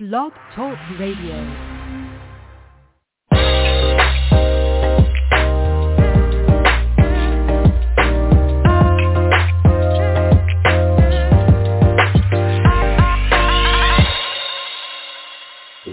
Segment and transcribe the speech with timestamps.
[0.00, 1.36] Blog Talk Radio.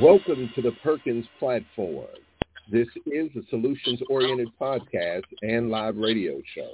[0.01, 2.07] Welcome to the Perkins Platform.
[2.71, 6.71] This is a solutions-oriented podcast and live radio show.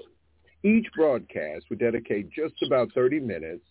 [0.63, 3.63] Each broadcast will dedicate just about 30 minutes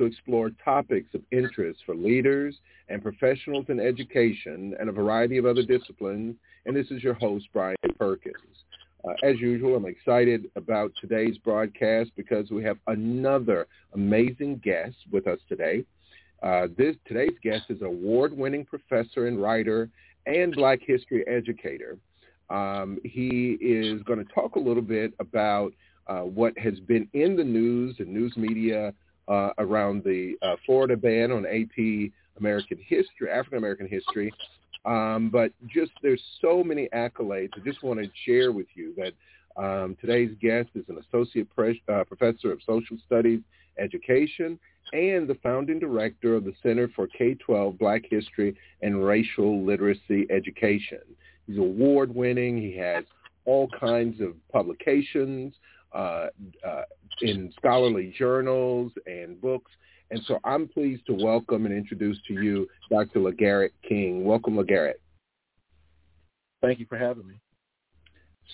[0.00, 2.56] to explore topics of interest for leaders
[2.88, 6.34] and professionals in education and a variety of other disciplines.
[6.64, 8.64] And this is your host, Brian Perkins.
[9.04, 15.26] Uh, as usual, I'm excited about today's broadcast because we have another amazing guest with
[15.26, 15.84] us today.
[16.42, 19.90] Uh, this today's guest is award-winning professor and writer
[20.24, 21.98] and Black history educator.
[22.48, 25.72] Um, he is going to talk a little bit about
[26.06, 28.94] uh, what has been in the news and news media
[29.30, 34.32] uh, around the uh, Florida ban on AP American history, African American history.
[34.84, 37.50] Um, but just there's so many accolades.
[37.56, 39.12] I just want to share with you that
[39.62, 43.40] um, today's guest is an associate pre- uh, professor of social studies
[43.78, 44.58] education
[44.92, 51.00] and the founding director of the Center for K-12 Black History and Racial Literacy Education.
[51.46, 52.60] He's award-winning.
[52.60, 53.04] He has
[53.44, 55.54] all kinds of publications
[55.92, 56.28] uh,
[56.66, 56.82] uh,
[57.22, 59.70] in scholarly journals and books.
[60.10, 63.20] And so I'm pleased to welcome and introduce to you Dr.
[63.20, 64.24] LaGarrett King.
[64.24, 64.94] Welcome, LaGarrett.
[66.62, 67.36] Thank you for having me.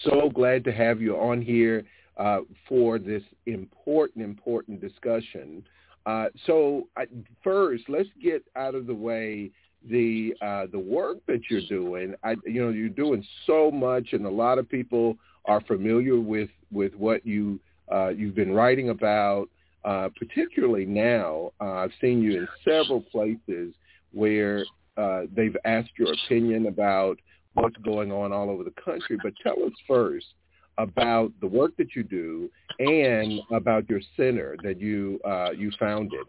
[0.04, 1.84] So glad to have you on here
[2.16, 5.64] uh, for this important, important discussion.
[6.04, 7.06] Uh, so I,
[7.42, 9.50] first, let's get out of the way
[9.88, 12.14] the uh, the work that you're doing.
[12.22, 16.50] I, you know, you're doing so much, and a lot of people are familiar with
[16.72, 17.58] with what you
[17.92, 19.48] uh, you've been writing about.
[19.84, 23.72] Uh, particularly now, uh, I've seen you in several places
[24.12, 24.64] where
[24.96, 27.18] uh, they've asked your opinion about
[27.54, 29.16] what's going on all over the country.
[29.22, 30.26] But tell us first
[30.78, 36.26] about the work that you do and about your center that you uh, you founded.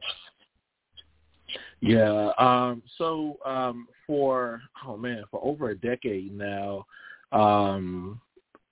[1.79, 2.31] Yeah.
[2.38, 6.85] Um, so um, for oh man, for over a decade now,
[7.31, 8.19] um,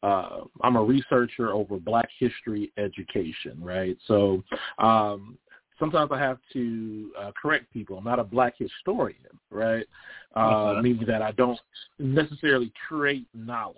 [0.05, 3.57] uh, I'm a researcher over Black history education.
[3.59, 3.97] Right.
[4.07, 4.43] So
[4.77, 5.37] um,
[5.79, 7.97] sometimes I have to uh, correct people.
[7.97, 9.39] I'm not a Black historian.
[9.49, 9.85] Right.
[10.35, 10.81] Uh, uh-huh.
[10.81, 11.59] Meaning that I don't
[11.99, 13.77] necessarily create knowledge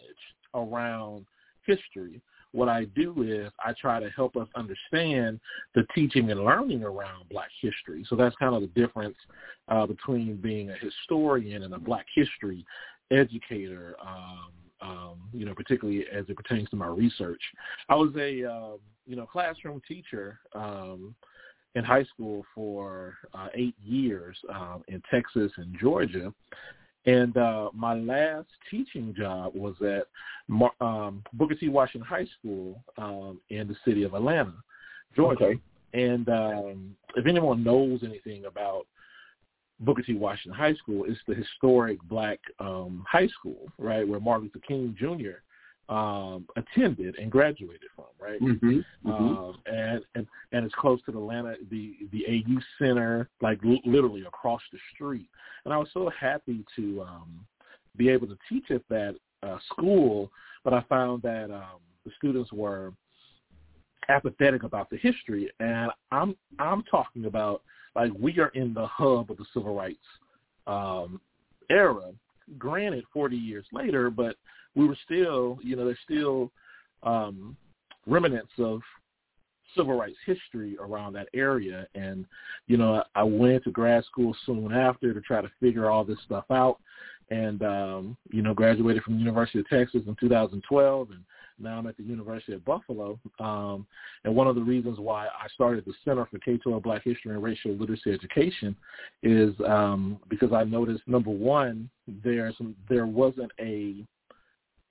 [0.54, 1.26] around
[1.66, 2.22] history
[2.52, 5.40] what I do is I try to help us understand
[5.76, 8.06] the teaching and learning around Black history.
[8.10, 9.18] So that's kind of the difference
[9.68, 12.66] uh, between being a historian and a Black history
[13.12, 13.96] educator.
[14.02, 14.50] Um,
[14.82, 17.42] um, you know, particularly as it pertains to my research.
[17.90, 21.16] I was a uh, you know classroom teacher um,
[21.76, 26.34] in high school for uh, eight years um, in Texas and Georgia,
[27.06, 30.08] and uh, my last teaching job was at
[30.82, 31.70] um, Booker T.
[31.70, 34.54] Washington High School um, in the city of Atlanta,
[35.16, 35.44] Georgia.
[35.46, 35.60] Okay.
[35.94, 38.86] And um, if anyone knows anything about
[39.80, 40.16] Booker T.
[40.16, 44.96] Washington High School, it's the historic black um, high school, right, where Martin Luther King
[44.98, 45.40] Jr
[45.90, 48.42] um, attended and graduated from, right?
[48.42, 49.10] Mm-hmm, mm-hmm.
[49.10, 53.80] Um, and, and and it's close to the Atlanta, the the AU Center, like l-
[53.86, 55.30] literally across the street.
[55.66, 57.46] And I was so happy to um,
[57.96, 60.32] be able to teach at that uh, school,
[60.64, 62.94] but I found that um, the students were
[64.10, 67.62] apathetic about the history, and I'm I'm talking about
[67.98, 69.98] like we are in the hub of the civil rights
[70.68, 71.20] um,
[71.70, 72.12] era.
[72.58, 74.38] Granted, 40 years later, but
[74.76, 76.52] we were still, you know, there's still
[77.04, 77.58] um,
[78.06, 78.80] remnants of
[79.76, 81.88] civil rights history around that area.
[81.96, 82.26] And,
[82.68, 86.20] you know, I went to grad school soon after to try to figure all this
[86.26, 86.78] stuff out
[87.32, 91.20] and, um, you know, graduated from the University of Texas in 2012 and
[91.60, 93.20] now I'm at the University of Buffalo.
[93.40, 93.86] Um,
[94.24, 97.44] and one of the reasons why I started the Center for K-12 Black History and
[97.44, 98.76] Racial Literacy Education
[99.24, 101.90] is um, because I noticed, number one,
[102.24, 102.56] there's,
[102.90, 104.06] there wasn't a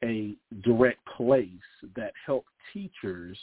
[0.05, 1.49] a direct place
[1.97, 3.39] that helped teachers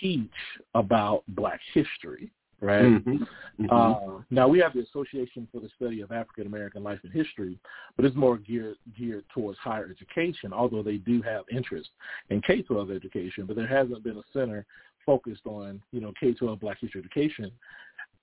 [0.00, 0.30] teach
[0.74, 2.30] about Black history,
[2.60, 2.82] right?
[2.82, 3.22] Mm-hmm.
[3.62, 3.70] Mm-hmm.
[3.70, 7.58] Uh, now we have the Association for the Study of African American Life and History,
[7.96, 10.52] but it's more geared geared towards higher education.
[10.52, 11.90] Although they do have interest
[12.30, 14.64] in K-12 education, but there hasn't been a center
[15.04, 17.50] focused on you know K-12 Black history education.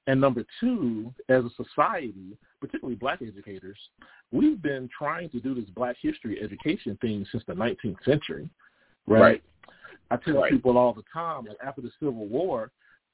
[0.07, 3.77] And number two, as a society, particularly black educators,
[4.31, 8.49] we've been trying to do this black history education thing since the 19th century,
[9.05, 9.21] right?
[9.21, 9.43] right.
[10.09, 10.51] I tell right.
[10.51, 12.71] people all the time, like after the Civil War,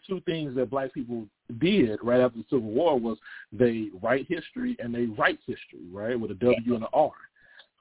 [0.07, 1.25] two things that black people
[1.59, 3.17] did right after the Civil War was
[3.51, 7.11] they write history and they write history, right, with a W and an R.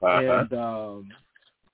[0.01, 0.41] Uh-huh.
[0.41, 1.09] And um,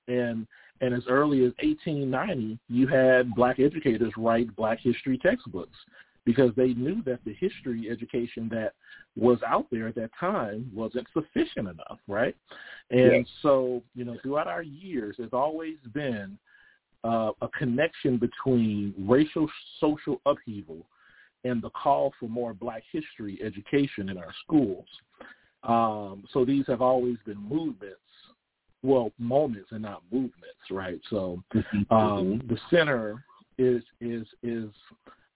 [0.08, 0.48] and
[0.82, 5.78] and as early as 1890, you had black educators write black history textbooks
[6.26, 8.74] because they knew that the history education that
[9.16, 12.36] was out there at that time wasn't sufficient enough, right?
[12.92, 13.26] And yes.
[13.42, 16.38] so, you know, throughout our years, there's always been
[17.04, 20.86] uh, a connection between racial social upheaval
[21.44, 24.86] and the call for more black history education in our schools.
[25.64, 28.00] Um, so these have always been movements,
[28.82, 31.00] well, moments and not movements, right?
[31.10, 31.94] So mm-hmm.
[31.94, 33.24] um, the center
[33.58, 34.70] is is is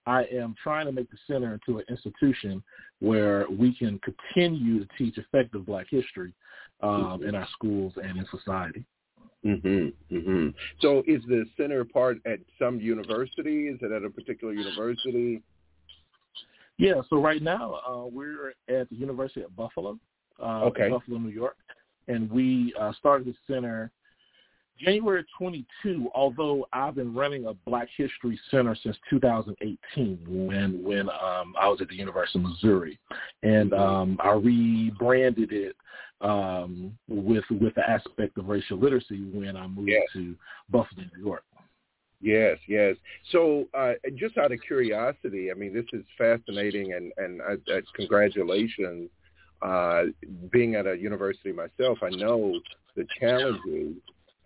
[0.06, 2.62] I am trying to make the center into an institution
[3.00, 6.32] where we can continue to teach effective Black history
[6.80, 7.28] um, mm-hmm.
[7.28, 8.84] in our schools and in society.
[9.44, 9.92] Mhm.
[10.10, 10.54] Mhm.
[10.80, 13.68] So, is the center part at some university?
[13.68, 15.42] Is it at a particular university?
[16.78, 17.02] Yeah.
[17.10, 19.98] So right now uh, we're at the University of Buffalo,
[20.40, 20.88] uh, okay.
[20.88, 21.56] Buffalo, New York,
[22.06, 23.90] and we uh, started the center
[24.78, 31.54] January 22, although I've been running a Black History Center since 2018 when when um,
[31.60, 32.98] I was at the University of Missouri,
[33.42, 35.76] and um, I rebranded it
[36.20, 40.02] um, with with the aspect of racial literacy when I moved yes.
[40.14, 40.34] to
[40.70, 41.44] Buffalo, New York.
[42.20, 42.96] Yes, yes.
[43.30, 47.80] So, uh, just out of curiosity, I mean, this is fascinating, and and uh, uh,
[47.94, 49.10] congratulations.
[49.60, 50.04] Uh,
[50.52, 52.60] being at a university myself, I know
[52.96, 53.96] the challenges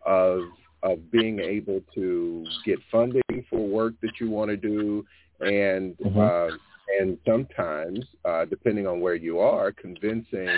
[0.07, 0.41] of
[0.83, 5.05] of being able to get funding for work that you want to do,
[5.41, 6.19] and mm-hmm.
[6.19, 6.57] uh,
[7.01, 10.49] and sometimes, uh, depending on where you are, convincing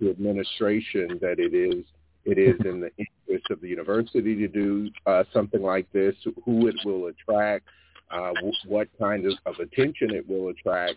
[0.00, 1.84] the administration that it is
[2.24, 6.14] it is in the interest of the university to do uh, something like this,
[6.44, 7.64] who it will attract,
[8.10, 10.96] uh, w- what kind of, of attention it will attract,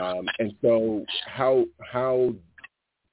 [0.00, 2.34] um, and so how how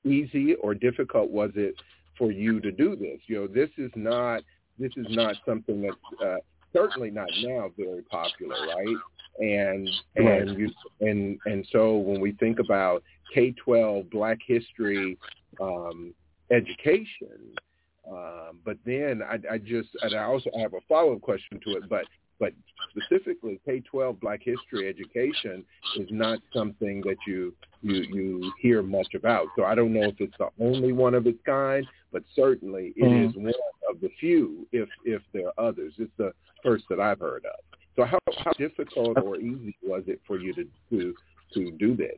[0.05, 1.75] easy or difficult was it
[2.19, 3.19] for you to do this.
[3.25, 4.43] You know, this is not
[4.77, 6.37] this is not something that's uh,
[6.71, 8.97] certainly not now very popular, right?
[9.39, 10.69] And and you
[11.01, 13.01] and and so when we think about
[13.33, 15.17] K twelve Black History
[15.59, 16.13] um,
[16.51, 17.55] education,
[18.11, 21.71] um, but then I, I just and I also have a follow up question to
[21.77, 22.05] it, but
[22.39, 22.53] but
[22.89, 25.63] specifically K-12 Black History education
[25.97, 29.47] is not something that you you you hear much about.
[29.57, 33.03] So I don't know if it's the only one of its kind, but certainly it
[33.03, 33.29] mm.
[33.29, 33.53] is one
[33.89, 35.93] of the few, if if there are others.
[35.97, 36.33] It's the
[36.63, 37.77] first that I've heard of.
[37.95, 41.13] So how how difficult or easy was it for you to to
[41.53, 42.17] to do this?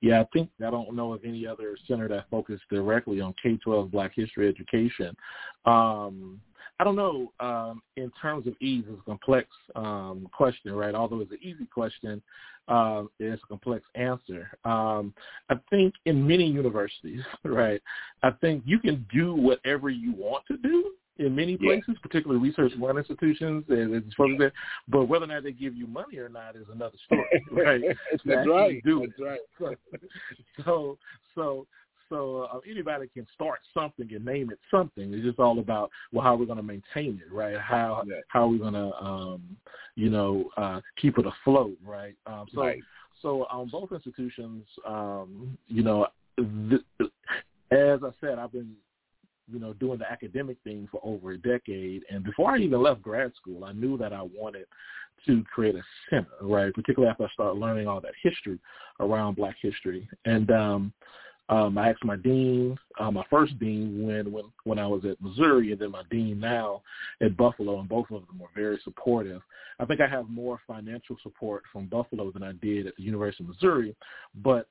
[0.00, 3.90] Yeah, I think I don't know of any other center that focused directly on K-12
[3.90, 5.16] Black History education.
[5.64, 6.40] Um,
[6.80, 7.32] I don't know.
[7.40, 10.94] Um, in terms of ease, it's a complex um, question, right?
[10.94, 12.20] Although it's an easy question,
[12.68, 14.50] um, it's a complex answer.
[14.64, 15.14] Um,
[15.50, 17.80] I think in many universities, right,
[18.22, 21.94] I think you can do whatever you want to do in many places, yeah.
[22.02, 24.48] particularly research run institutions, and it's supposed be,
[24.88, 27.82] but whether or not they give you money or not is another story, right?
[28.24, 28.82] That's right.
[28.84, 29.78] Do That's right.
[30.64, 30.98] so, so,
[31.34, 31.66] so
[32.10, 35.12] uh, anybody can start something and name it something.
[35.12, 37.58] It's just all about well, how we're going to maintain it, right?
[37.58, 38.16] How yeah.
[38.28, 39.56] how are we going to um,
[39.96, 42.14] you know uh, keep it afloat, right?
[42.26, 42.82] Um, so right.
[43.22, 46.06] so on both institutions, um, you know,
[46.36, 47.10] th-
[47.70, 48.74] as I said, I've been
[49.50, 53.02] you know doing the academic thing for over a decade, and before I even left
[53.02, 54.66] grad school, I knew that I wanted
[55.26, 56.72] to create a center, right?
[56.74, 58.58] Particularly after I started learning all that history
[59.00, 60.92] around Black history, and um,
[61.48, 65.20] um, I asked my dean, uh, my first dean when, when when I was at
[65.20, 66.82] Missouri, and then my dean now
[67.20, 69.42] at Buffalo, and both of them were very supportive.
[69.78, 73.44] I think I have more financial support from Buffalo than I did at the University
[73.44, 73.94] of Missouri,
[74.42, 74.68] but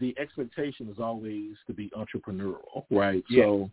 [0.00, 3.22] the expectation is always to be entrepreneurial, right?
[3.28, 3.44] Yeah.
[3.44, 3.70] So,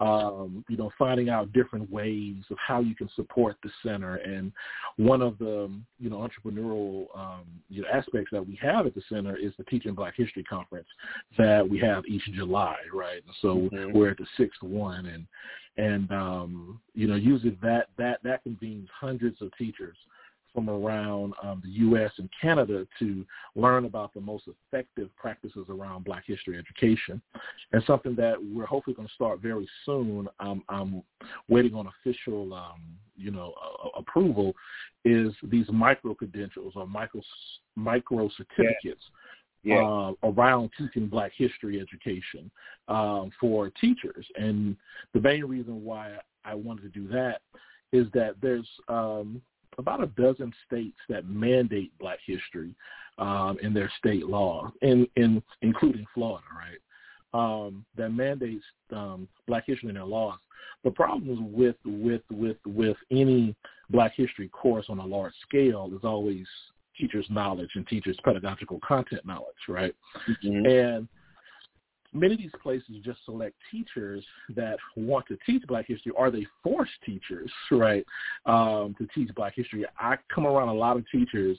[0.00, 4.16] um, you know, finding out different ways of how you can support the center.
[4.16, 4.52] And
[4.96, 9.02] one of the, you know, entrepreneurial um, you know, aspects that we have at the
[9.08, 10.88] center is the Teaching Black History Conference
[11.38, 13.22] that we have each July, right?
[13.26, 13.96] And so mm-hmm.
[13.96, 15.26] we're at the sixth one, and
[15.76, 19.96] and um, you know, usually that that that convenes hundreds of teachers
[20.54, 22.10] from around um, the U.S.
[22.18, 27.20] and Canada to learn about the most effective practices around Black history education,
[27.72, 30.28] and something that we're hopefully going to start very soon.
[30.40, 31.02] Um, I'm
[31.48, 32.80] waiting on official, um,
[33.16, 34.54] you know, uh, approval.
[35.04, 37.20] Is these micro credentials or micro
[37.76, 39.02] micro certificates.
[39.62, 39.84] Yeah.
[39.84, 42.50] Uh, around teaching Black history education
[42.88, 44.26] um, for teachers.
[44.36, 44.74] And
[45.12, 46.14] the main reason why
[46.46, 47.42] I wanted to do that
[47.92, 49.42] is that there's um,
[49.80, 52.74] about a dozen states that mandate Black history
[53.18, 56.78] um, in their state law, in, in including Florida, right?
[57.32, 60.38] Um, that mandates um, Black history in their laws.
[60.84, 63.54] The problems with with with with any
[63.90, 66.46] Black history course on a large scale is always
[66.98, 69.94] teachers' knowledge and teachers' pedagogical content knowledge, right?
[70.28, 70.66] Mm-hmm.
[70.66, 71.08] And
[72.12, 74.24] many of these places just select teachers
[74.56, 78.04] that want to teach Black history, or they force teachers, right,
[78.46, 79.84] um, to teach Black history.
[79.98, 81.58] I come around a lot of teachers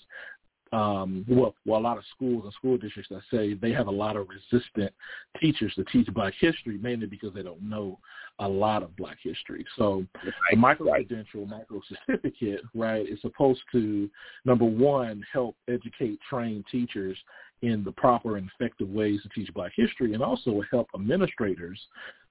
[0.73, 3.91] um, well, well, a lot of schools and school districts that say they have a
[3.91, 4.93] lot of resistant
[5.41, 7.99] teachers to teach Black history, mainly because they don't know
[8.39, 9.65] a lot of Black history.
[9.77, 10.33] So right.
[10.51, 14.09] the micro-credential, micro-certificate, right, is supposed to,
[14.45, 17.17] number one, help educate, train teachers
[17.61, 21.79] in the proper and effective ways to teach Black history, and also help administrators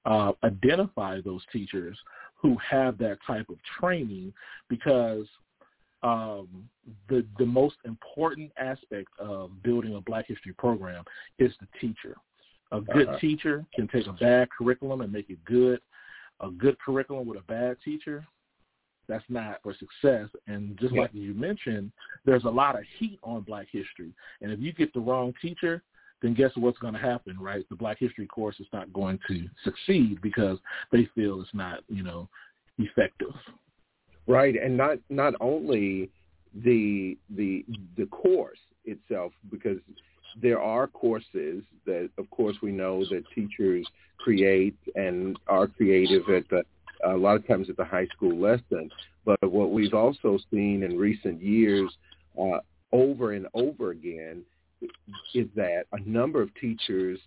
[0.06, 1.96] uh, identify those teachers
[2.36, 4.32] who have that type of training
[4.70, 5.26] because–
[6.02, 6.68] um,
[7.08, 11.04] the the most important aspect of building a Black History program
[11.38, 12.16] is the teacher.
[12.72, 13.18] A good uh-huh.
[13.18, 15.80] teacher can take a bad curriculum and make it good.
[16.40, 18.24] A good curriculum with a bad teacher,
[19.10, 20.28] that's not for success.
[20.46, 21.02] And just yeah.
[21.02, 21.92] like you mentioned,
[22.24, 24.14] there's a lot of heat on Black history.
[24.40, 25.82] And if you get the wrong teacher,
[26.22, 27.66] then guess what's going to happen, right?
[27.68, 30.58] The Black History course is not going to succeed because
[30.92, 32.28] they feel it's not, you know,
[32.78, 33.34] effective.
[34.26, 36.10] Right, and not not only
[36.54, 37.64] the the
[37.96, 39.78] the course itself, because
[40.40, 43.86] there are courses that, of course, we know that teachers
[44.18, 46.62] create and are creative at the
[47.04, 48.90] a lot of times at the high school lesson.
[49.24, 51.90] But what we've also seen in recent years,
[52.38, 52.60] uh,
[52.92, 54.42] over and over again,
[55.34, 57.18] is that a number of teachers,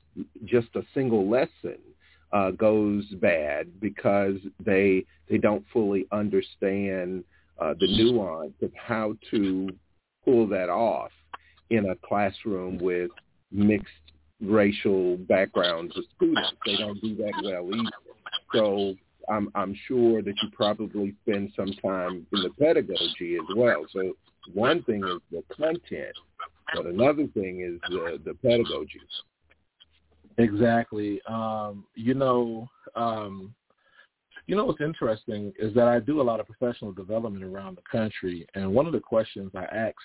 [0.45, 1.77] just a single lesson,
[2.33, 7.23] uh, goes bad because they they don't fully understand
[7.59, 9.69] uh, the nuance of how to
[10.25, 11.11] pull that off
[11.69, 13.11] in a classroom with
[13.51, 13.93] mixed
[14.41, 16.53] racial backgrounds of students.
[16.65, 17.89] They don't do that well either.
[18.53, 18.95] So
[19.29, 23.85] I'm I'm sure that you probably spend some time in the pedagogy as well.
[23.93, 24.13] So
[24.53, 26.15] one thing is the content,
[26.75, 28.99] but another thing is the, the pedagogy.
[30.37, 31.21] Exactly.
[31.27, 33.53] Um, you know, um,
[34.47, 37.89] you know what's interesting is that I do a lot of professional development around the
[37.89, 39.95] country, and one of the questions I ask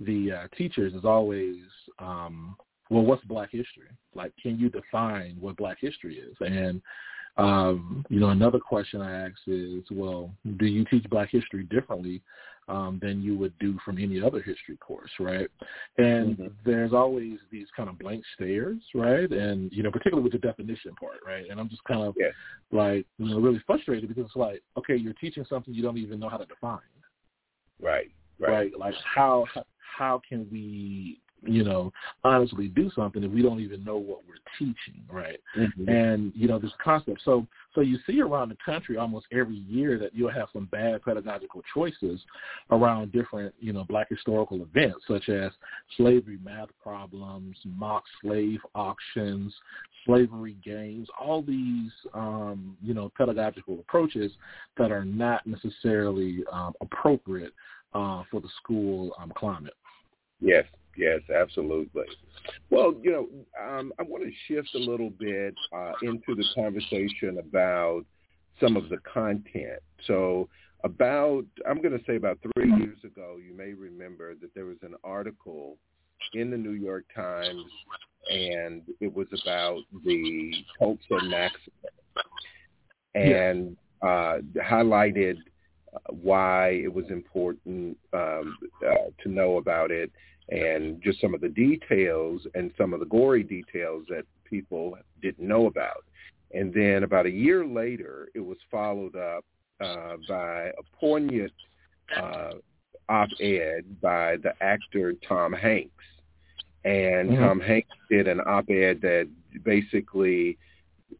[0.00, 1.56] the uh, teachers is always,
[1.98, 2.56] um,
[2.90, 3.88] well, what's Black history?
[4.14, 6.36] Like, can you define what Black history is?
[6.40, 6.82] And
[7.36, 12.22] um, you know, another question I ask is, well, do you teach Black history differently
[12.68, 15.48] um, than you would do from any other history course, right?
[15.98, 16.46] And mm-hmm.
[16.64, 19.30] there's always these kind of blank stares, right?
[19.30, 21.44] And you know, particularly with the definition part, right?
[21.50, 22.28] And I'm just kind of yeah.
[22.70, 26.20] like, you know, really frustrated because it's like, okay, you're teaching something you don't even
[26.20, 26.78] know how to define,
[27.80, 28.10] right?
[28.38, 28.50] Right.
[28.50, 28.78] right?
[28.78, 29.46] Like how
[29.98, 31.92] how can we you know,
[32.24, 35.38] honestly do something if we don't even know what we're teaching, right?
[35.58, 35.88] Mm-hmm.
[35.88, 37.20] And you know, this concept.
[37.24, 41.02] So, so you see around the country almost every year that you'll have some bad
[41.02, 42.20] pedagogical choices
[42.70, 45.50] around different, you know, Black historical events such as
[45.96, 49.54] slavery math problems, mock slave auctions,
[50.04, 54.32] slavery games, all these, um, you know, pedagogical approaches
[54.76, 57.52] that are not necessarily um, appropriate
[57.94, 59.74] uh, for the school um, climate.
[60.40, 60.64] Yes,
[60.96, 62.04] Yes, absolutely.
[62.70, 63.28] Well, you know,
[63.60, 68.04] um, I want to shift a little bit uh, into the conversation about
[68.60, 69.80] some of the content.
[70.06, 70.48] So
[70.84, 74.78] about, I'm going to say about three years ago, you may remember that there was
[74.82, 75.76] an article
[76.34, 77.64] in the New York Times,
[78.30, 81.90] and it was about the Tulsa massacre,
[83.14, 85.36] and uh, highlighted
[85.94, 88.56] uh, why it was important um,
[88.86, 90.10] uh, to know about it
[90.48, 95.46] and just some of the details and some of the gory details that people didn't
[95.46, 96.04] know about.
[96.52, 99.44] And then about a year later, it was followed up
[99.80, 101.52] uh, by a poignant
[102.16, 102.52] uh,
[103.08, 106.04] op-ed by the actor Tom Hanks.
[106.84, 107.42] And mm-hmm.
[107.42, 109.28] Tom Hanks did an op-ed that
[109.64, 110.58] basically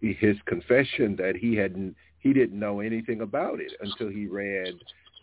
[0.01, 4.75] his confession that he hadn't he didn't know anything about it until he read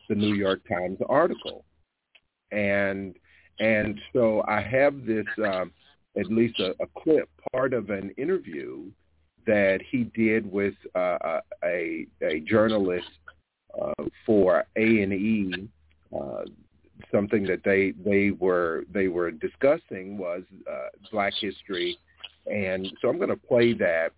[0.09, 1.63] the New York Times article.
[2.51, 3.15] And
[3.59, 5.71] and so I have this, um,
[6.17, 8.85] at least a, a clip, part of an interview
[9.45, 13.09] that he did with uh, a, a journalist
[13.79, 15.69] uh, for A and E.
[16.15, 16.43] Uh,
[17.11, 21.97] something that they they were they were discussing was uh, Black history,
[22.47, 24.11] and so I'm going to play that,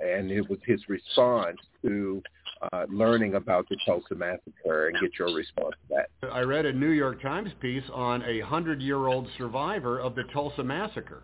[0.00, 2.22] and it was his response to
[2.60, 6.32] uh, learning about the Tulsa Massacre and get your response to that.
[6.32, 11.22] I read a New York Times piece on a hundred-year-old survivor of the Tulsa Massacre.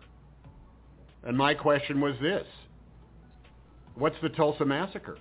[1.23, 2.45] And my question was this.
[3.95, 5.17] What's the Tulsa Massacre?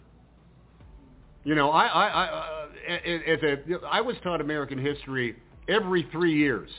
[1.44, 2.66] You know, I, I, I, uh,
[3.26, 3.56] as a,
[3.90, 5.36] I was taught American history
[5.68, 6.70] every three years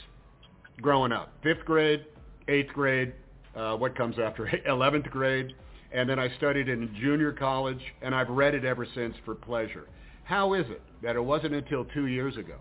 [0.82, 1.32] growing up.
[1.42, 2.06] Fifth grade,
[2.48, 3.14] eighth grade,
[3.56, 5.56] uh, what comes after 11th grade,
[5.92, 9.88] and then I studied in junior college, and I've read it ever since for pleasure.
[10.24, 12.58] How is it that it wasn't until two years ago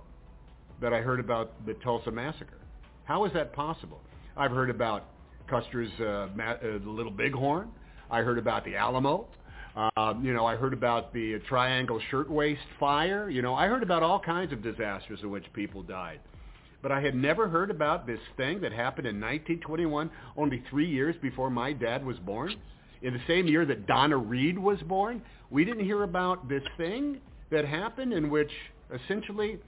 [0.80, 2.58] that I heard about the Tulsa Massacre?
[3.04, 4.00] How is that possible?
[4.36, 5.04] I've heard about
[5.48, 7.68] Custer's uh, ma- uh, Little Bighorn.
[8.10, 9.26] I heard about the Alamo.
[9.76, 13.28] Uh, you know, I heard about the Triangle Shirtwaist Fire.
[13.28, 16.20] You know, I heard about all kinds of disasters in which people died.
[16.82, 21.16] But I had never heard about this thing that happened in 1921, only three years
[21.20, 22.54] before my dad was born
[23.02, 27.20] in the same year that Donna Reed was born, we didn't hear about this thing
[27.50, 28.50] that happened in which
[28.92, 29.58] essentially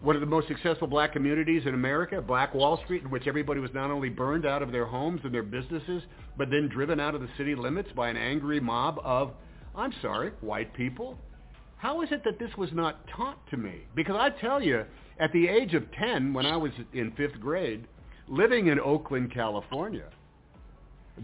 [0.00, 3.60] one of the most successful black communities in America, Black Wall Street, in which everybody
[3.60, 6.02] was not only burned out of their homes and their businesses,
[6.36, 9.32] but then driven out of the city limits by an angry mob of,
[9.74, 11.18] I'm sorry, white people.
[11.76, 13.82] How is it that this was not taught to me?
[13.94, 14.84] Because I tell you,
[15.20, 17.86] at the age of 10, when I was in fifth grade,
[18.28, 20.08] living in Oakland, California,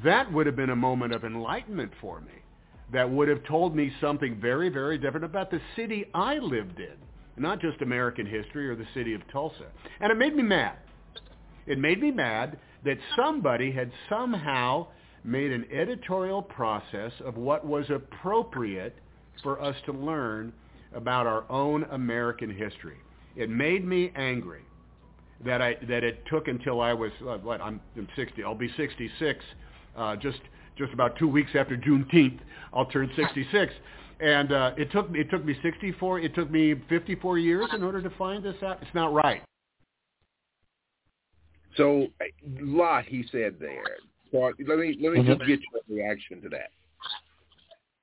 [0.04, 2.32] that would have been a moment of enlightenment for me.
[2.92, 6.97] That would have told me something very, very different about the city I lived in,
[7.37, 9.66] not just American history or the city of Tulsa.
[10.00, 10.76] And it made me mad.
[11.66, 14.88] It made me mad that somebody had somehow
[15.23, 18.97] made an editorial process of what was appropriate
[19.42, 20.52] for us to learn
[20.94, 22.97] about our own American history.
[23.37, 24.62] It made me angry
[25.44, 28.42] that I that it took until I was uh, what I'm, I'm 60.
[28.42, 29.44] I'll be 66
[29.97, 30.40] uh, just
[30.76, 32.38] just about two weeks after Juneteenth.
[32.73, 33.73] I'll turn 66.
[34.20, 36.20] And uh, it took it took me 64.
[36.20, 38.78] It took me 54 years in order to find this out.
[38.82, 39.42] It's not right.
[41.76, 42.26] So, a
[42.61, 43.85] lot he said there.
[44.32, 45.26] So let me let me mm-hmm.
[45.26, 46.70] just get your reaction to that.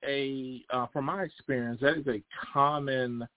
[0.07, 2.21] A uh, from my experience, that is a
[2.53, 3.27] common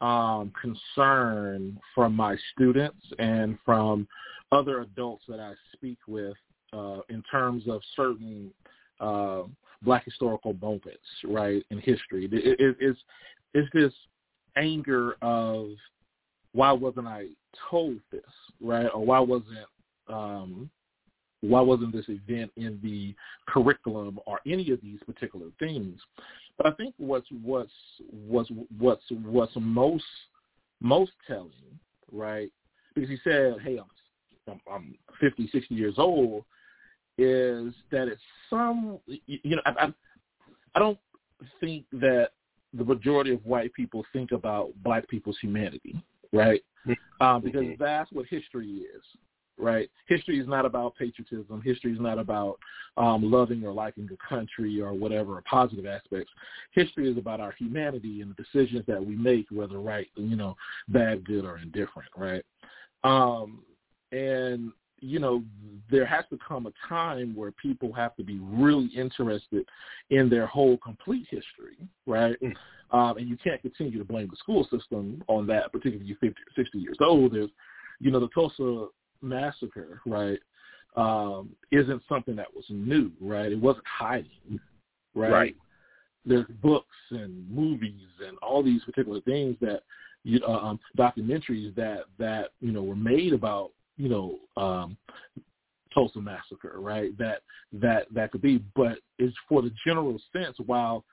[0.00, 4.06] um, concern from my students and from
[4.52, 6.36] other adults that I speak with
[6.72, 8.50] uh, in terms of certain
[9.00, 9.42] uh,
[9.82, 12.26] black historical moments, right, in history.
[12.26, 12.98] It, it, it's
[13.54, 13.92] it's this
[14.56, 15.70] anger of
[16.52, 17.26] why wasn't I
[17.70, 18.22] told this,
[18.60, 19.66] right, or why wasn't
[20.08, 20.70] um,
[21.40, 23.14] why wasn't this event in the
[23.46, 26.00] curriculum or any of these particular things?
[26.56, 27.72] But I think what's what's
[28.10, 30.04] what's what's what's most
[30.80, 31.52] most telling,
[32.10, 32.50] right?
[32.94, 36.44] Because he said, "Hey, I'm I'm 50, 60 years old,
[37.18, 39.94] is that it's some you know I, I,
[40.74, 40.98] I don't
[41.60, 42.30] think that
[42.74, 46.02] the majority of white people think about black people's humanity,
[46.32, 46.62] right?
[47.20, 47.82] Um, because mm-hmm.
[47.82, 49.02] that's what history is,
[49.58, 49.88] right?
[50.06, 51.62] History is not about patriotism.
[51.62, 52.58] History is not about
[52.96, 56.30] um, loving or liking a country or whatever, or positive aspects.
[56.72, 60.56] History is about our humanity and the decisions that we make, whether right, you know,
[60.88, 62.44] bad, good, or indifferent, right?
[63.02, 63.62] Um,
[64.12, 65.42] and you know,
[65.90, 69.66] there has to come a time where people have to be really interested
[70.10, 72.36] in their whole complete history, right?
[72.42, 72.54] Mm.
[72.92, 76.30] Um, and you can't continue to blame the school system on that, particularly if you're
[76.30, 77.34] 50 or 60 years old.
[77.34, 77.50] There's,
[78.00, 78.86] you know, the Tulsa
[79.22, 80.38] massacre, right,
[80.96, 83.52] um, isn't something that was new, right?
[83.52, 84.60] It wasn't hiding,
[85.14, 85.32] right?
[85.32, 85.56] right.
[86.24, 89.82] There's books and movies and all these particular things that,
[90.24, 94.96] you uh, um, documentaries that that you know were made about you know, um,
[95.92, 97.16] Tulsa massacre, right?
[97.18, 100.56] That that that could be, but it's for the general sense.
[100.66, 101.04] While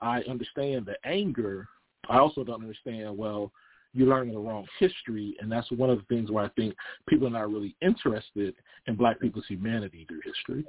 [0.00, 1.66] I understand the anger,
[2.08, 3.16] I also don't understand.
[3.16, 3.50] Well,
[3.92, 6.74] you're learning the wrong history, and that's one of the things where I think
[7.08, 8.54] people are not really interested
[8.86, 10.64] in Black people's humanity through history.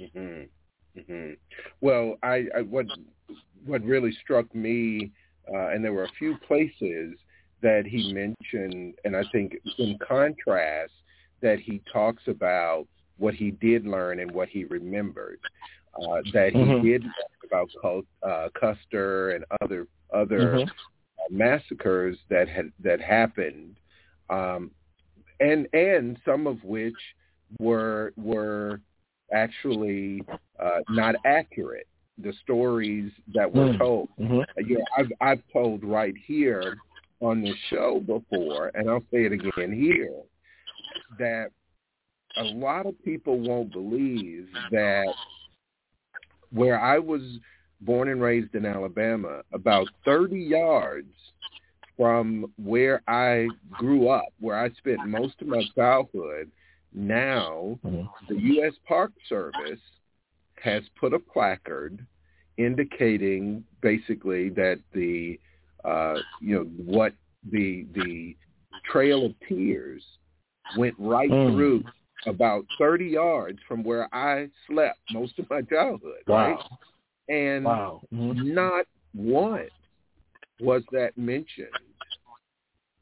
[0.00, 1.00] Mm-hmm.
[1.00, 1.32] Mm-hmm.
[1.80, 2.86] Well, I, I what
[3.66, 5.10] what really struck me,
[5.52, 7.14] uh, and there were a few places
[7.64, 10.92] that he mentioned, and I think in contrast
[11.40, 15.40] that he talks about what he did learn and what he remembered.
[15.94, 16.84] Uh, that he mm-hmm.
[16.84, 17.04] did
[17.46, 17.70] about
[18.22, 20.62] uh, Custer and other other mm-hmm.
[20.68, 23.76] uh, massacres that had that happened,
[24.28, 24.70] um,
[25.40, 26.94] and and some of which
[27.60, 28.80] were were
[29.32, 30.22] actually
[30.60, 31.86] uh, not accurate.
[32.18, 33.78] The stories that were mm-hmm.
[33.78, 34.08] told.
[34.20, 34.40] Mm-hmm.
[34.66, 36.76] Yeah, I've I've told right here
[37.20, 40.20] on the show before, and I'll say it again here,
[41.18, 41.50] that
[42.36, 45.12] a lot of people won't believe that
[46.50, 47.22] where I was
[47.80, 51.12] born and raised in Alabama, about 30 yards
[51.96, 56.50] from where I grew up, where I spent most of my childhood,
[56.92, 58.02] now mm-hmm.
[58.28, 58.74] the U.S.
[58.86, 59.80] Park Service
[60.62, 62.04] has put a placard
[62.56, 65.38] indicating basically that the
[65.84, 67.12] uh, you know what
[67.50, 68.36] the the
[68.90, 70.02] Trail of Tears
[70.76, 71.54] went right mm.
[71.54, 71.84] through
[72.26, 76.36] about 30 yards from where I slept most of my childhood, wow.
[76.36, 76.58] right?
[77.28, 78.02] And wow.
[78.12, 78.54] mm-hmm.
[78.54, 79.70] not once
[80.60, 81.68] was that mentioned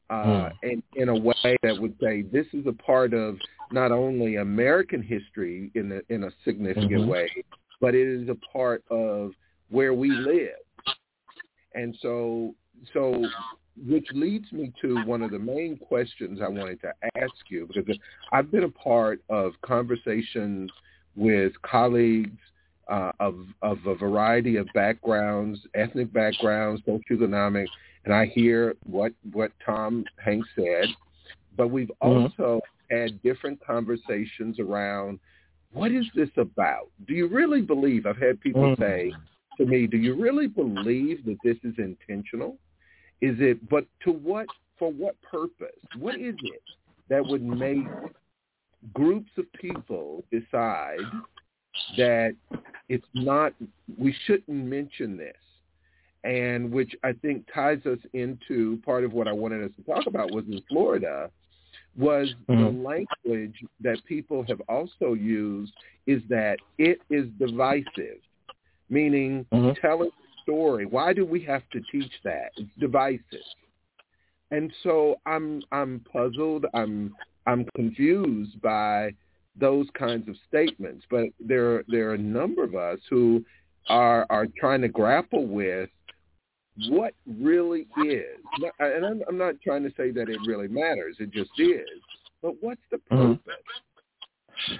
[0.09, 0.51] uh, mm.
[0.63, 3.37] in, in a way that would say this is a part of
[3.71, 7.09] not only American history in a, in a significant mm-hmm.
[7.09, 7.29] way,
[7.81, 9.31] but it is a part of
[9.69, 10.49] where we live.
[11.73, 12.53] And so,
[12.93, 13.25] so
[13.87, 17.97] which leads me to one of the main questions I wanted to ask you because
[18.31, 20.71] I've been a part of conversations
[21.15, 22.37] with colleagues
[22.87, 27.65] uh, of of a variety of backgrounds, ethnic backgrounds, socioeconomic,
[28.05, 30.87] and I hear what what Tom Hanks said,
[31.55, 32.23] but we've mm-hmm.
[32.23, 35.19] also had different conversations around
[35.71, 36.89] what is this about?
[37.07, 38.05] Do you really believe?
[38.05, 38.81] I've had people mm-hmm.
[38.81, 39.11] say
[39.57, 42.57] to me, "Do you really believe that this is intentional?
[43.23, 43.69] Is it?
[43.69, 44.47] But to what?
[44.79, 45.79] For what purpose?
[45.97, 46.61] What is it
[47.09, 47.85] that would make
[48.93, 50.99] groups of people decide
[51.97, 52.35] that
[52.89, 53.53] it's not?
[53.97, 55.35] We shouldn't mention this."
[56.23, 60.07] and which I think ties us into part of what I wanted us to talk
[60.07, 61.29] about was in Florida,
[61.97, 62.63] was mm-hmm.
[62.63, 65.73] the language that people have also used
[66.07, 68.19] is that it is divisive,
[68.89, 69.71] meaning mm-hmm.
[69.85, 70.11] telling
[70.43, 70.85] story.
[70.85, 72.51] Why do we have to teach that?
[72.57, 73.21] It's divisive.
[74.51, 76.65] And so I'm I'm puzzled.
[76.73, 77.15] I'm
[77.47, 79.13] I'm confused by
[79.59, 81.05] those kinds of statements.
[81.09, 83.43] But there there are a number of us who
[83.89, 85.89] are are trying to grapple with
[86.89, 88.39] what really is,
[88.79, 91.85] and I'm, I'm not trying to say that it really matters, it just is,
[92.41, 93.33] but what's the mm-hmm.
[93.33, 93.53] purpose?
[94.71, 94.75] Mm-hmm.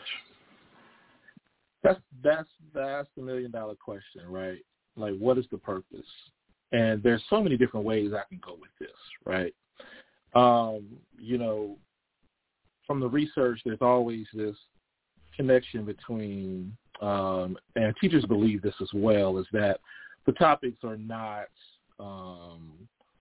[1.84, 4.64] That's that's that's the million dollar question, right?
[4.96, 6.06] Like, what is the purpose?
[6.72, 8.90] And there's so many different ways I can go with this,
[9.26, 9.54] right?
[10.36, 10.86] Um,
[11.20, 11.78] you know,
[12.88, 14.56] from the research, there's always this
[15.36, 19.80] connection between, um, and teachers believe this as well, is that
[20.26, 21.46] the topics are not
[22.00, 22.72] um,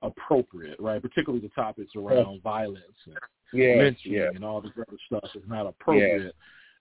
[0.02, 1.00] appropriate, right?
[1.00, 2.40] Particularly the topics around yeah.
[2.42, 3.16] violence and
[3.52, 4.28] yeah, lynching yeah.
[4.34, 6.34] and all this other stuff is not appropriate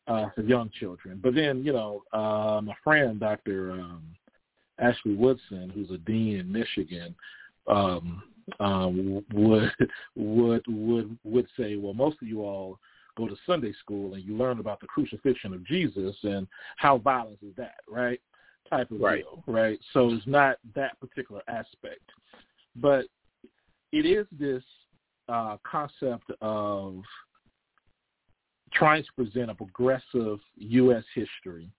[0.07, 1.19] uh, for young children.
[1.21, 3.71] But then, you know, uh, my friend, Dr.
[3.71, 4.03] Um,
[4.81, 7.15] Ashley Woodson, who's a dean in Michigan,
[7.67, 8.23] um,
[8.59, 9.71] um, would
[10.15, 12.79] would would would say, well, most of you all
[13.17, 17.39] go to Sunday school and you learn about the crucifixion of Jesus and how violence
[17.43, 18.19] is that, right?
[18.71, 19.23] type of right.
[19.23, 19.79] deal, right?
[19.93, 22.09] So it's not that particular aspect,
[22.75, 23.05] but
[23.91, 24.63] it is this
[25.29, 27.01] uh, concept of
[28.73, 31.03] trying to present a progressive U.S.
[31.13, 31.69] history,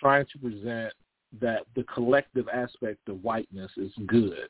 [0.00, 0.92] trying to present
[1.40, 4.48] that the collective aspect of whiteness is good,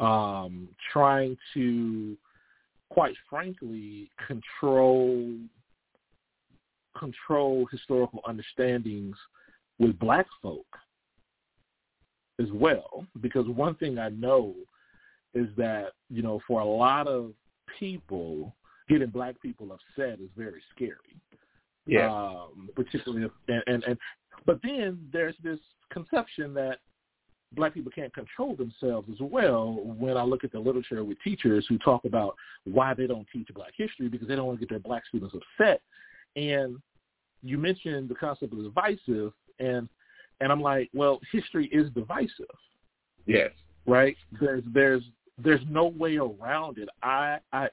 [0.00, 2.16] um, trying to,
[2.90, 5.36] quite frankly, control
[6.98, 9.16] control historical understandings
[9.78, 10.66] with black folk
[12.38, 14.54] as well because one thing I know
[15.34, 17.32] is that you know for a lot of
[17.78, 18.54] people
[18.88, 21.16] getting black people upset is very scary.
[21.86, 22.12] Yeah.
[22.12, 23.98] Um, particularly if, and, and and
[24.46, 25.58] but then there's this
[25.90, 26.78] conception that
[27.54, 31.66] black people can't control themselves as well when I look at the literature with teachers
[31.68, 34.70] who talk about why they don't teach black history because they don't want to get
[34.70, 35.80] their black students upset.
[36.36, 36.78] And
[37.42, 39.88] you mentioned the concept of divisive and
[40.40, 42.46] and I'm like, well, history is divisive.
[43.26, 43.50] Yes.
[43.86, 44.16] Right?
[44.40, 45.02] There's there's
[45.38, 46.88] there's no way around it.
[47.02, 47.68] I I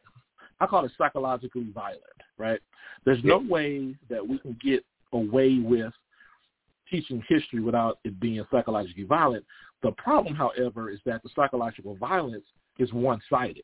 [0.59, 2.03] I call it psychologically violent,
[2.37, 2.59] right?
[3.05, 5.93] There's no way that we can get away with
[6.89, 9.45] teaching history without it being psychologically violent.
[9.83, 12.45] The problem, however, is that the psychological violence
[12.77, 13.63] is one-sided.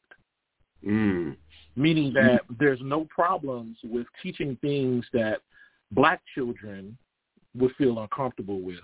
[0.86, 1.36] Mm.
[1.76, 5.40] Meaning that there's no problems with teaching things that
[5.92, 6.98] black children
[7.56, 8.80] would feel uncomfortable with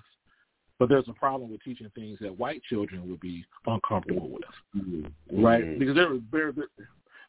[0.82, 4.42] but there's a problem with teaching things that white children would be uncomfortable with,
[4.76, 5.40] mm-hmm.
[5.40, 5.64] right?
[5.64, 5.78] Mm-hmm.
[5.78, 6.66] Because there, there, there,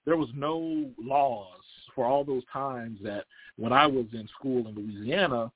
[0.07, 1.61] there was no laws
[1.94, 5.53] for all those times that when I was in school in Louisiana,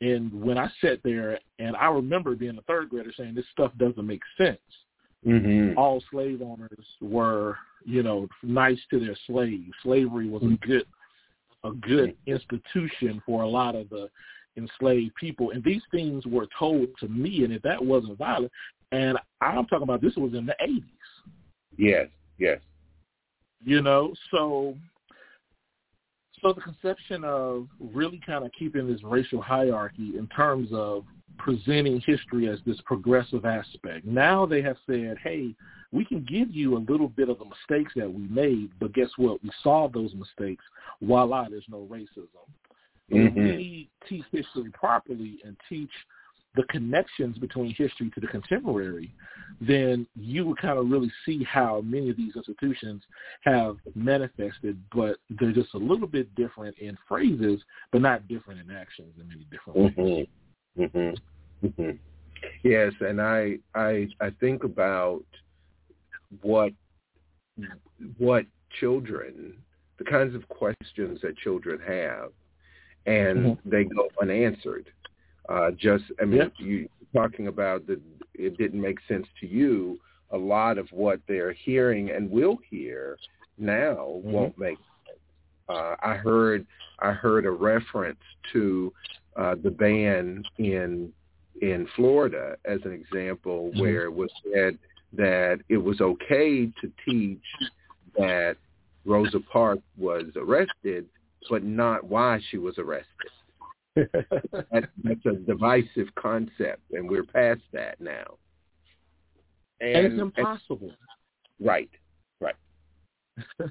[0.00, 3.72] and when I sat there, and I remember being a third grader saying this stuff
[3.78, 4.58] doesn't make sense.
[5.26, 5.78] Mm-hmm.
[5.78, 9.70] All slave owners were, you know, nice to their slaves.
[9.82, 10.86] Slavery was a good,
[11.64, 14.08] a good institution for a lot of the
[14.56, 18.50] enslaved people, and these things were told to me, and if that wasn't violent,
[18.92, 20.82] and I'm talking about this was in the 80s.
[21.76, 22.08] Yes,
[22.38, 22.58] yes.
[23.62, 24.74] You know, so
[26.42, 31.04] so the conception of really kind of keeping this racial hierarchy in terms of
[31.38, 34.04] presenting history as this progressive aspect.
[34.04, 35.54] Now they have said, hey,
[35.92, 39.08] we can give you a little bit of the mistakes that we made, but guess
[39.16, 39.42] what?
[39.42, 40.64] We solved those mistakes.
[41.02, 42.28] Voila, there's no racism.
[43.10, 43.36] Mm-hmm.
[43.36, 45.90] When we teach history properly and teach
[46.56, 49.12] the connections between history to the contemporary,
[49.60, 53.02] then you would kind of really see how many of these institutions
[53.42, 57.60] have manifested, but they're just a little bit different in phrases,
[57.92, 60.26] but not different in actions in many different ways.
[60.78, 60.82] Mm-hmm.
[60.82, 61.66] Mm-hmm.
[61.66, 61.96] Mm-hmm.
[62.64, 65.22] Yes, and I I I think about
[66.40, 66.72] what
[68.18, 68.46] what
[68.78, 69.54] children,
[69.98, 72.30] the kinds of questions that children have,
[73.06, 73.70] and mm-hmm.
[73.70, 74.88] they go unanswered
[75.50, 76.52] uh, just, I mean, yep.
[76.58, 78.00] you talking about that
[78.34, 79.98] it didn't make sense to you.
[80.30, 83.18] A lot of what they're hearing and will hear
[83.58, 84.30] now mm-hmm.
[84.30, 85.18] won't make sense.
[85.68, 86.66] Uh, I heard
[87.00, 88.20] I heard a reference
[88.52, 88.92] to
[89.36, 91.12] uh, the ban in
[91.60, 93.80] in Florida as an example mm-hmm.
[93.80, 94.78] where it was said
[95.12, 97.42] that it was okay to teach
[98.16, 98.56] that
[99.04, 101.06] Rosa Parks was arrested,
[101.48, 103.30] but not why she was arrested
[103.96, 108.36] that, that's a divisive concept, and we're past that now.
[109.80, 110.90] And, and it's impossible.
[111.58, 111.90] And, right,
[112.40, 112.54] right.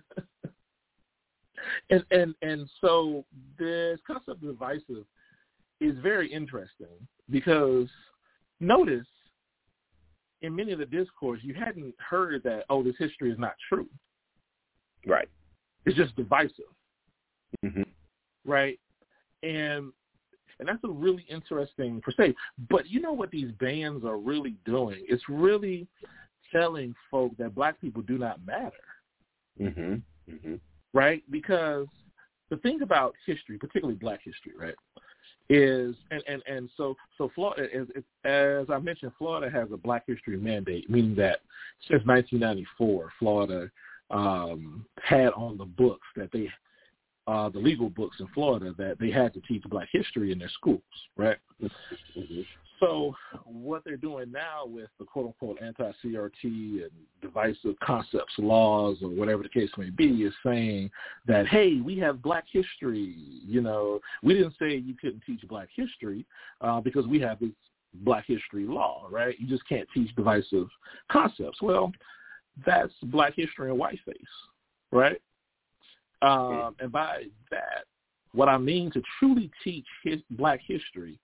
[1.89, 3.25] and and and so
[3.57, 5.05] this concept of divisive
[5.79, 6.87] is very interesting
[7.29, 7.87] because
[8.59, 9.07] notice
[10.41, 13.87] in many of the discourse you hadn't heard that oh this history is not true.
[15.07, 15.29] Right.
[15.85, 16.65] It's just divisive.
[17.63, 17.83] Mm-hmm.
[18.45, 18.79] Right.
[19.43, 19.93] And
[20.59, 22.35] and that's a really interesting per se.
[22.69, 25.03] But you know what these bands are really doing?
[25.07, 25.87] It's really
[26.51, 28.75] telling folk that black people do not matter.
[29.59, 30.01] Mhm.
[30.27, 30.59] Mhm.
[30.93, 31.23] Right?
[31.29, 31.87] Because
[32.49, 34.75] the thing about history, particularly black history, right,
[35.49, 37.87] is and and and so so Florida as
[38.23, 41.41] as I mentioned, Florida has a Black History mandate, meaning that
[41.87, 43.71] since 1994, Florida
[44.11, 46.49] um, had on the books that they
[47.29, 50.49] uh, the legal books in Florida that they had to teach Black history in their
[50.49, 50.81] schools,
[51.15, 51.37] right?
[51.61, 52.41] Mm-hmm.
[52.79, 53.13] So
[53.43, 59.43] what they're doing now with the quote unquote anti-CRT and divisive concepts laws or whatever
[59.43, 60.89] the case may be is saying
[61.27, 63.13] that hey, we have Black history.
[63.45, 66.25] You know, we didn't say you couldn't teach Black history
[66.61, 67.51] uh, because we have this
[67.93, 69.37] Black history law, right?
[69.39, 70.67] You just can't teach divisive
[71.11, 71.61] concepts.
[71.61, 71.91] Well,
[72.65, 74.15] that's Black history in whiteface,
[74.91, 75.21] right?
[76.21, 77.85] Um, and by that,
[78.33, 81.19] what I mean to truly teach his, black history,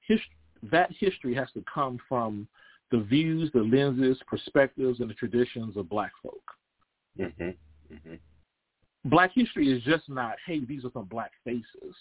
[0.00, 0.18] his,
[0.70, 2.48] that history has to come from
[2.90, 6.42] the views, the lenses, perspectives, and the traditions of black folk.
[7.18, 7.94] Mm-hmm.
[7.94, 8.14] Mm-hmm.
[9.08, 11.94] Black history is just not, hey, these are some black faces,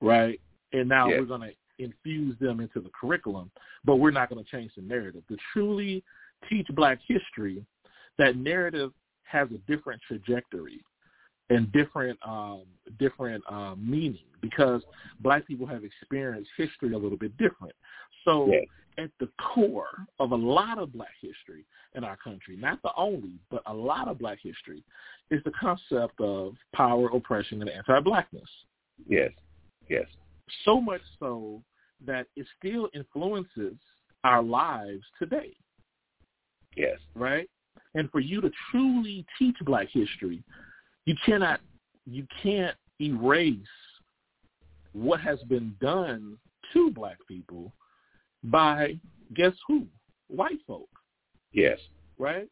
[0.00, 0.40] right?
[0.72, 3.50] And now we're going to infuse them into the curriculum,
[3.84, 5.22] but we're not going to change the narrative.
[5.28, 6.02] To truly
[6.48, 7.64] teach black history,
[8.18, 8.92] that narrative
[9.32, 10.80] has a different trajectory
[11.50, 12.62] and different um,
[12.98, 14.82] different uh, meaning because
[15.20, 17.74] black people have experienced history a little bit different.
[18.24, 18.64] So yes.
[18.98, 21.64] at the core of a lot of black history
[21.94, 24.84] in our country, not the only, but a lot of black history,
[25.30, 28.48] is the concept of power, oppression, and anti-blackness.
[29.08, 29.30] Yes,
[29.88, 30.06] yes.
[30.64, 31.62] So much so
[32.04, 33.76] that it still influences
[34.24, 35.54] our lives today.
[36.76, 36.98] Yes.
[37.14, 37.48] Right?
[37.94, 40.42] And for you to truly teach black history,
[41.04, 41.60] you cannot
[42.06, 43.58] you can't erase
[44.92, 46.36] what has been done
[46.72, 47.72] to black people
[48.44, 48.98] by
[49.34, 49.86] guess who?
[50.28, 50.88] White folk.
[51.52, 51.78] Yes.
[52.18, 52.48] Right?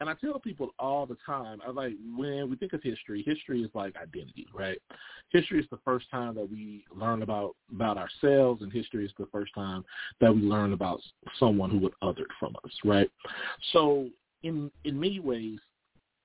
[0.00, 3.62] And I tell people all the time, I like when we think of history, history
[3.62, 4.78] is like identity, right?
[5.28, 9.28] History is the first time that we learn about about ourselves, and history is the
[9.30, 9.84] first time
[10.22, 11.00] that we learn about
[11.38, 13.10] someone who was othered from us, right?
[13.74, 14.08] So
[14.42, 15.58] in in many ways,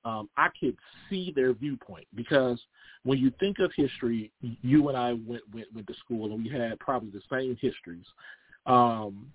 [0.04, 0.76] um, I could
[1.10, 2.60] see their viewpoint because
[3.04, 6.50] when you think of history, you and I went went went to school and we
[6.50, 8.06] had probably the same histories.
[8.66, 9.28] Um,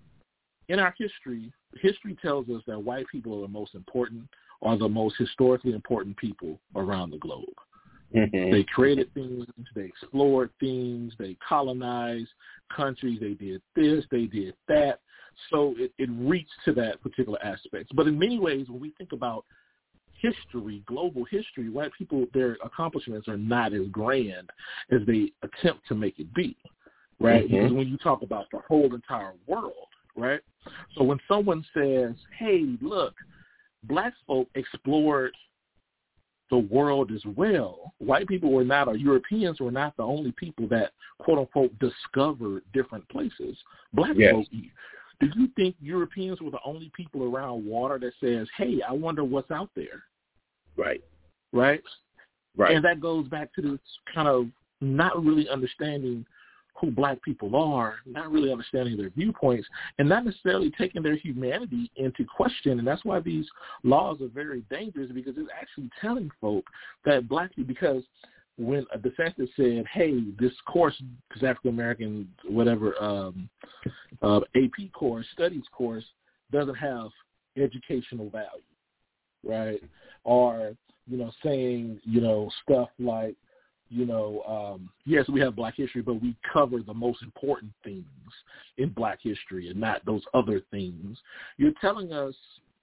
[0.69, 4.23] in our history, history tells us that white people are the most important,
[4.61, 7.45] are the most historically important people around the globe.
[8.15, 8.51] Mm-hmm.
[8.51, 12.29] They created things, they explored things, they colonized
[12.75, 14.99] countries, they did this, they did that.
[15.49, 17.95] So it, it reached to that particular aspect.
[17.95, 19.45] But in many ways, when we think about
[20.21, 24.49] history, global history, white people, their accomplishments are not as grand
[24.91, 26.55] as they attempt to make it be,
[27.19, 27.45] right?
[27.45, 27.55] Mm-hmm.
[27.55, 29.73] Because when you talk about the whole entire world,
[30.15, 30.41] right?
[30.95, 33.15] So when someone says, hey, look,
[33.83, 35.31] black folk explored
[36.51, 37.93] the world as well.
[37.97, 42.61] White people were not, or Europeans were not the only people that, quote unquote, discovered
[42.73, 43.57] different places.
[43.93, 44.33] Black yes.
[44.33, 44.47] folk.
[45.21, 49.23] Do you think Europeans were the only people around water that says, "Hey, I wonder
[49.23, 50.03] what's out there"?
[50.75, 51.01] Right.
[51.53, 51.81] Right.
[52.57, 52.75] Right.
[52.75, 53.79] And that goes back to this
[54.13, 54.47] kind of
[54.81, 56.25] not really understanding
[56.79, 59.67] who black people are, not really understanding their viewpoints,
[59.99, 62.79] and not necessarily taking their humanity into question.
[62.79, 63.45] And that's why these
[63.83, 66.65] laws are very dangerous because it's actually telling folk
[67.05, 68.03] that black people, because
[68.57, 73.49] when a DeSantis said, hey, this course, because African American, whatever, um,
[74.21, 76.03] uh, AP course, studies course,
[76.51, 77.09] doesn't have
[77.57, 78.63] educational value,
[79.43, 79.81] right?
[80.23, 80.75] Or,
[81.07, 83.35] you know, saying, you know, stuff like,
[83.89, 88.05] you know, um, yes, we have Black history, but we cover the most important things
[88.77, 91.17] in Black history and not those other things.
[91.57, 92.33] You're telling us,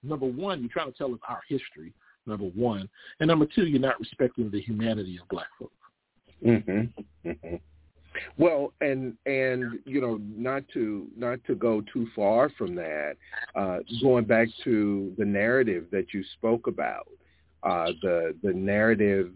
[0.03, 1.93] number one, you're trying to tell us our history,
[2.29, 2.89] number one,
[3.19, 5.71] and number two, you're not respecting the humanity of Black folk.
[6.45, 7.29] Mm-hmm.
[7.29, 7.55] mm-hmm.
[8.37, 13.15] Well, and and you know, not to not to go too far from that,
[13.55, 17.07] uh, going back to the narrative that you spoke about,
[17.63, 19.33] uh, the the narrative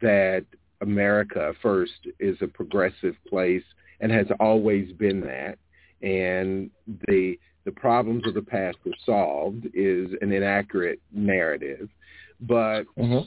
[0.00, 0.44] that
[0.80, 3.64] America first is a progressive place
[4.00, 5.58] and has always been that.
[6.02, 6.70] And
[7.08, 11.88] the the problems of the past were solved is an inaccurate narrative.
[12.40, 13.26] But mm-hmm.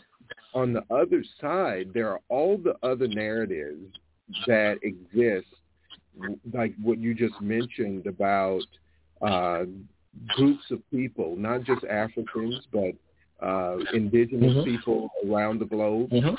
[0.53, 3.95] on the other side, there are all the other narratives
[4.45, 5.47] that exist,
[6.53, 8.61] like what you just mentioned about
[9.21, 9.63] uh,
[10.35, 12.93] groups of people, not just Africans, but
[13.45, 14.63] uh, indigenous mm-hmm.
[14.63, 16.09] people around the globe.
[16.09, 16.35] Mm-hmm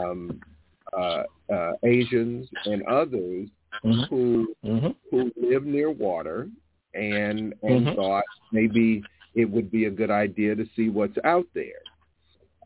[0.00, 0.40] um,
[0.96, 3.48] uh, uh, Asians and others
[3.84, 4.02] mm-hmm.
[4.08, 4.88] who mm-hmm.
[5.10, 6.48] who live near water
[6.94, 7.94] and and mm-hmm.
[7.94, 9.02] thought maybe
[9.34, 11.82] it would be a good idea to see what's out there.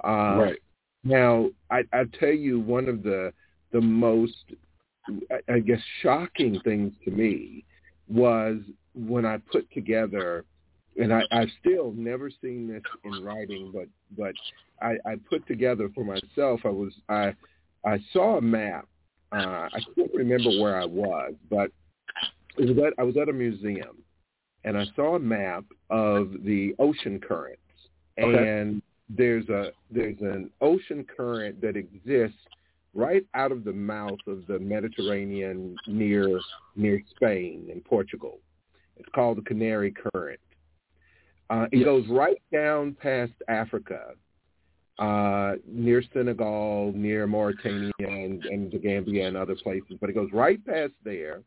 [0.05, 0.59] Uh, right.
[1.05, 3.33] Now, I, I tell you one of the
[3.73, 4.53] the most,
[5.49, 7.65] I guess, shocking things to me
[8.09, 8.59] was
[8.95, 10.45] when I put together,
[11.01, 14.35] and I, I've still never seen this in writing, but but
[14.81, 16.61] I, I put together for myself.
[16.65, 17.35] I was I
[17.85, 18.87] I saw a map.
[19.33, 21.71] Uh, I can't remember where I was, but
[22.59, 24.03] it was at, I was at a museum,
[24.65, 27.61] and I saw a map of the ocean currents.
[28.21, 28.37] Okay.
[28.37, 28.83] And
[29.16, 32.38] there's a there's an ocean current that exists
[32.94, 36.40] right out of the mouth of the Mediterranean near
[36.77, 38.38] near Spain and Portugal.
[38.96, 40.40] It's called the Canary Current.
[41.51, 41.85] Uh, it yes.
[41.85, 44.14] goes right down past Africa
[44.98, 49.96] uh, near Senegal, near Mauritania, and, and the Gambia and other places.
[50.01, 51.42] But it goes right past there,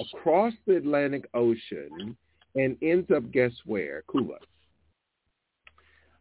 [0.00, 2.16] across the Atlantic Ocean,
[2.54, 4.02] and ends up guess where?
[4.10, 4.38] Cuba.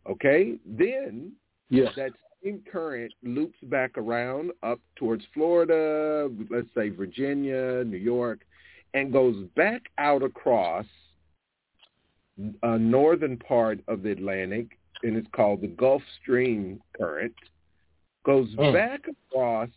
[0.09, 1.31] Okay, then
[1.69, 1.91] yes.
[1.95, 2.11] that
[2.43, 8.41] same current loops back around up towards Florida, let's say Virginia, New York,
[8.93, 10.85] and goes back out across
[12.63, 17.33] a northern part of the Atlantic and it's called the Gulf Stream current,
[18.25, 18.73] goes mm.
[18.73, 19.69] back across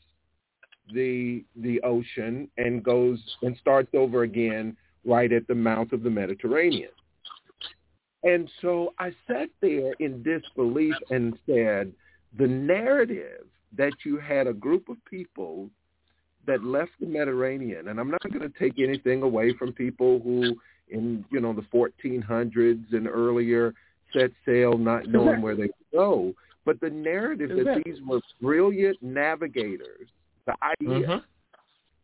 [0.93, 6.11] the the ocean and goes and starts over again right at the mouth of the
[6.11, 6.91] Mediterranean.
[8.25, 11.93] And so I sat there in disbelief and said,
[12.39, 15.69] the narrative that you had a group of people
[16.47, 20.57] that left the Mediterranean, and I'm not going to take anything away from people who
[20.89, 23.75] in, you know, the 1400s and earlier
[24.13, 26.35] set sail not knowing where they go.
[26.65, 30.09] But the narrative that these were brilliant navigators,
[30.47, 31.07] the idea.
[31.07, 31.19] Mm-hmm.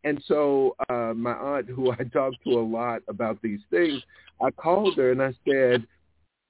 [0.05, 4.03] And so uh, my aunt, who I talked to a lot about these things,
[4.43, 5.87] I called her and I said,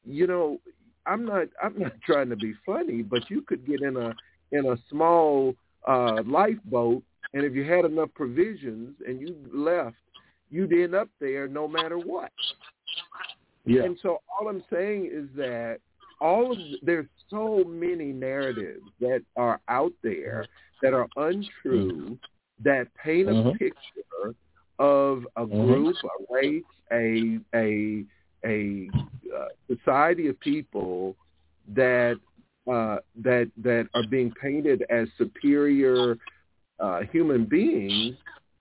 [0.05, 0.61] you know,
[1.07, 4.15] I'm not I'm not trying to be funny, but you could get in a
[4.53, 5.55] in a small
[5.87, 7.03] uh, lifeboat,
[7.35, 9.97] and if you had enough provisions and you left,
[10.51, 12.33] you'd end up there no matter what.
[13.65, 13.85] Yeah.
[13.85, 15.79] And so all I'm saying is that
[16.21, 20.47] all of there's so many narratives that are out there
[20.83, 22.19] that are untrue
[22.63, 23.51] that paint a mm-hmm.
[23.53, 24.35] picture
[24.79, 25.67] of a mm-hmm.
[25.67, 26.35] group, mm-hmm.
[26.35, 28.05] a race, a a
[28.45, 28.89] a
[29.37, 31.17] uh, society of people
[31.75, 32.19] that
[32.71, 36.17] uh, that that are being painted as superior
[36.79, 38.17] uh, human beings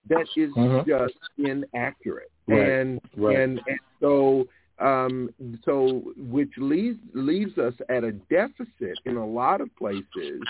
[0.08, 0.90] that is mm-hmm.
[0.90, 2.32] just inaccurate.
[2.48, 2.70] Right.
[2.70, 3.40] And right.
[3.40, 4.48] and and so
[4.80, 5.30] um,
[5.66, 10.42] so which leaves leaves us at a deficit in a lot of places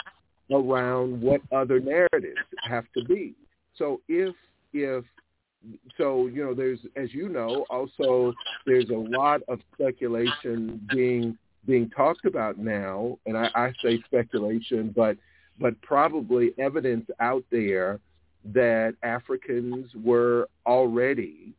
[0.52, 3.34] around what other narratives have to be.
[3.76, 4.36] So if
[4.74, 5.04] if
[5.98, 8.34] so you know there's as you know also
[8.66, 14.94] there's a lot of speculation being being talked about now and I, I say speculation
[14.96, 15.18] but
[15.60, 18.00] but probably evidence out there
[18.46, 21.54] that Africans were already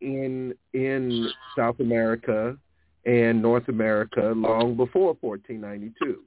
[0.00, 2.56] in in South America
[3.04, 6.20] and North America long before 1492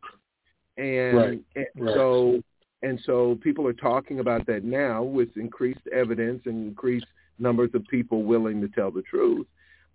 [0.78, 1.41] and, right.
[1.55, 1.95] and right.
[1.95, 2.43] so
[2.86, 7.08] and so people are talking about that now with increased evidence and increased
[7.40, 9.48] numbers of people willing to tell the truth.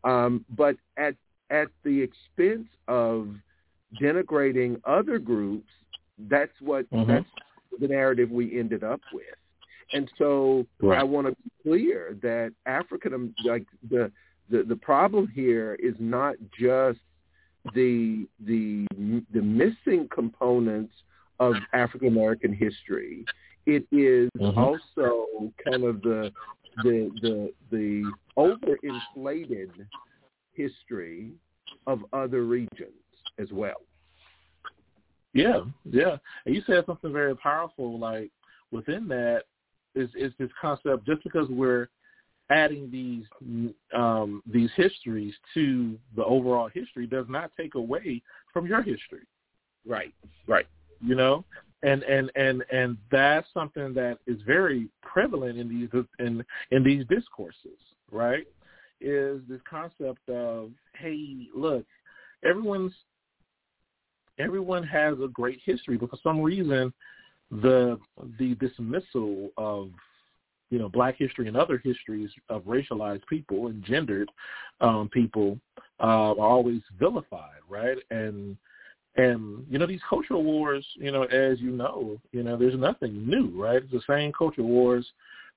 [0.05, 1.15] Um, but at
[1.51, 3.29] at the expense of
[4.01, 5.71] denigrating other groups,
[6.29, 7.07] that's what Mhm.
[7.07, 7.29] that's
[7.79, 9.37] the narrative we ended up with.
[9.93, 10.99] And so Right.
[11.01, 14.11] I want to be clear that African like the
[14.49, 17.01] the the problem here is not just
[17.75, 18.87] the the
[19.31, 20.95] the missing components
[21.41, 23.25] of African American history.
[23.67, 24.57] It is Mhm.
[24.57, 26.33] also kind of the
[26.83, 29.87] the the the overinflated
[30.53, 31.33] history
[31.87, 33.03] of other regions
[33.39, 33.83] as well.
[35.33, 36.19] Yeah, yeah.
[36.45, 37.99] And you said something very powerful.
[37.99, 38.31] Like
[38.71, 39.45] within that
[39.95, 41.07] is is this concept.
[41.07, 41.89] Just because we're
[42.51, 43.25] adding these
[43.95, 48.23] um, these histories to the overall history does not take away
[48.53, 49.25] from your history.
[49.87, 50.15] Right.
[50.47, 50.67] Right.
[51.03, 51.45] You know,
[51.83, 55.89] and and and and that's something that is very prevalent in these
[56.19, 57.79] in in these discourses.
[58.11, 58.47] Right?
[59.01, 61.87] Is this concept of hey, look,
[62.45, 62.93] everyone's
[64.39, 66.93] everyone has a great history, but for some reason,
[67.51, 67.99] the
[68.39, 69.91] the dismissal of
[70.71, 74.31] you know black history and other histories of racialized people and gendered
[74.81, 75.59] um, people
[76.01, 77.99] uh, are always vilified, right?
[78.11, 78.57] And
[79.17, 83.27] and you know these cultural wars, you know, as you know, you know, there's nothing
[83.27, 83.83] new, right?
[83.83, 85.07] It's the same culture wars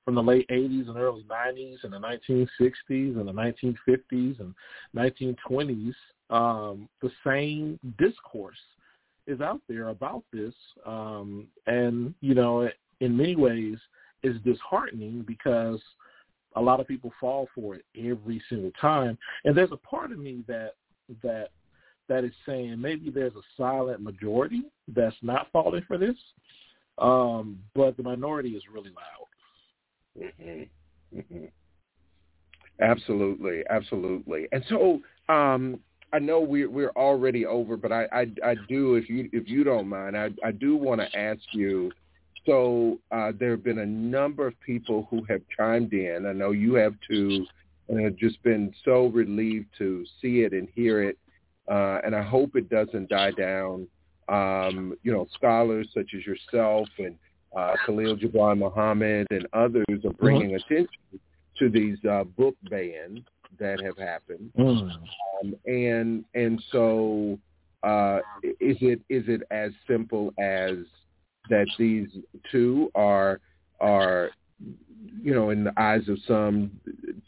[0.06, 4.54] from the late 80s and early 90s and the 1960s and the 1950s and
[4.96, 5.94] 1920s.
[6.30, 8.58] Um, the same discourse
[9.28, 10.54] is out there about this,
[10.86, 13.78] um, and you know, in many ways,
[14.24, 15.80] is disheartening because
[16.56, 19.18] a lot of people fall for it every single time.
[19.46, 20.74] And there's a part of me that
[21.22, 21.50] that
[22.10, 26.16] that is saying maybe there's a silent majority that's not falling for this,
[26.98, 30.30] um, but the minority is really loud.
[30.40, 31.20] Mm-hmm.
[31.20, 31.46] Mm-hmm.
[32.82, 34.48] Absolutely, absolutely.
[34.52, 35.00] And so
[35.34, 35.80] um,
[36.12, 39.64] I know we're we're already over, but I, I I do if you if you
[39.64, 41.92] don't mind, I I do want to ask you.
[42.46, 46.26] So uh, there have been a number of people who have chimed in.
[46.26, 47.46] I know you have too,
[47.88, 51.18] and have just been so relieved to see it and hear it.
[51.70, 53.88] Uh, and I hope it doesn't die down.
[54.30, 57.16] Um, you know, scholars such as yourself and
[57.56, 60.74] uh, Khalil Gibran Muhammad and others are bringing mm-hmm.
[60.74, 61.20] attention
[61.60, 63.20] to these uh, book bans
[63.60, 64.52] that have happened.
[64.58, 64.92] Mm.
[65.42, 67.38] Um, and and so
[67.84, 68.20] uh,
[68.60, 70.78] is it is it as simple as
[71.50, 72.08] that these
[72.52, 73.40] two are
[73.80, 74.32] are
[75.22, 76.72] you know in the eyes of some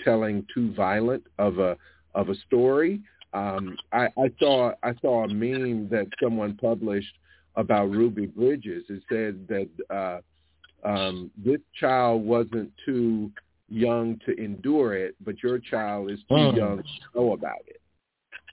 [0.03, 1.77] telling too violent of a
[2.13, 3.01] of a story.
[3.35, 7.13] Um, I, I saw I saw a meme that someone published
[7.55, 8.85] about Ruby Bridges.
[8.89, 13.31] It said that uh, um, this child wasn't too
[13.67, 16.57] young to endure it, but your child is too mm.
[16.57, 16.83] young to
[17.19, 17.81] know about it,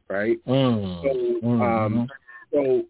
[0.09, 0.39] right?
[0.47, 1.03] Mm.
[1.03, 2.09] So, um,
[2.53, 2.83] so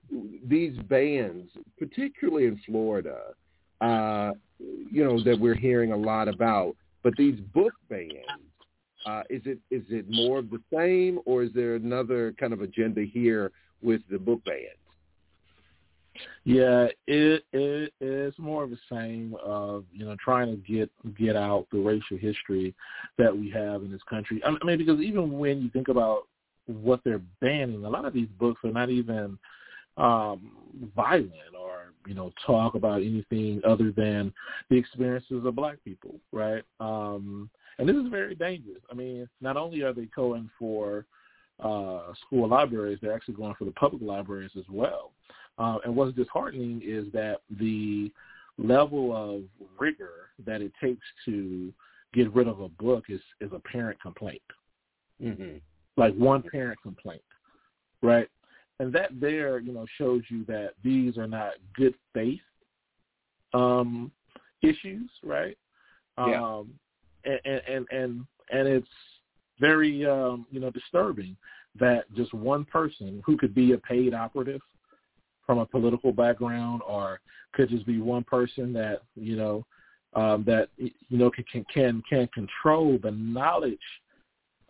[0.49, 3.18] these bans, particularly in Florida,
[3.80, 8.09] uh, you know, that we're hearing a lot about, but these book bans,
[9.07, 12.61] uh, is it is it more of the same, or is there another kind of
[12.61, 13.50] agenda here
[13.82, 14.61] with the book bans?
[16.44, 21.36] Yeah, it it is more of the same of you know trying to get get
[21.36, 22.74] out the racial history
[23.18, 24.42] that we have in this country.
[24.44, 26.28] I mean, because even when you think about
[26.66, 29.38] what they're banning, a lot of these books are not even
[29.96, 30.53] um,
[30.94, 34.32] violent or you know talk about anything other than
[34.68, 36.62] the experiences of Black people, right?
[36.80, 38.83] Um, and this is very dangerous.
[38.91, 41.07] I mean, not only are they going for
[41.62, 45.12] uh, school libraries, they're actually going for the public libraries as well.
[45.59, 48.11] Uh, and what's disheartening is that the
[48.59, 49.43] level of
[49.79, 51.73] rigor that it takes to
[52.14, 54.43] get rid of a book is, is a parent complaint.
[55.23, 55.59] Mm-hmm.
[55.97, 57.23] Like one parent complaint,
[58.03, 58.29] right?
[58.81, 62.41] And that there, you know, shows you that these are not good faith
[63.55, 64.11] um,
[64.62, 65.57] issues, right?
[66.18, 66.43] Yeah.
[66.43, 66.70] Um,
[67.25, 68.89] and, and, and, and it's
[69.61, 71.37] very um, you know disturbing
[71.79, 74.61] that just one person who could be a paid operative
[75.47, 77.20] from a political background or
[77.53, 79.64] could just be one person that you know
[80.14, 83.79] um, that you know can can can control the knowledge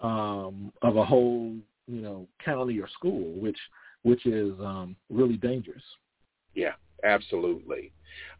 [0.00, 1.55] um, of a whole
[1.86, 3.59] you know county or school, which
[4.03, 5.82] which is um, really dangerous.
[6.55, 6.72] Yeah,
[7.05, 7.92] absolutely.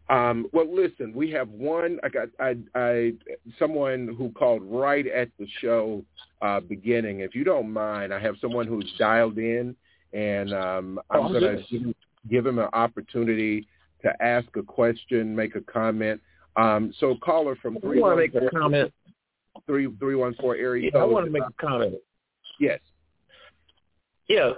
[0.09, 1.99] Um, well, listen, we have one.
[2.03, 3.13] I got I, I
[3.57, 6.03] someone who called right at the show
[6.41, 7.21] uh, beginning.
[7.21, 9.75] If you don't mind, I have someone who's dialed in,
[10.11, 11.95] and um, I'm oh, going to
[12.29, 13.65] give, him an opportunity
[14.01, 16.19] to ask a question, make a comment.
[16.57, 18.93] Um, so, caller from three one make a comment.
[19.65, 20.91] Three three one four area.
[20.93, 21.95] Yeah, I want to make a comment.
[22.59, 22.79] Yes.
[24.27, 24.51] Yeah,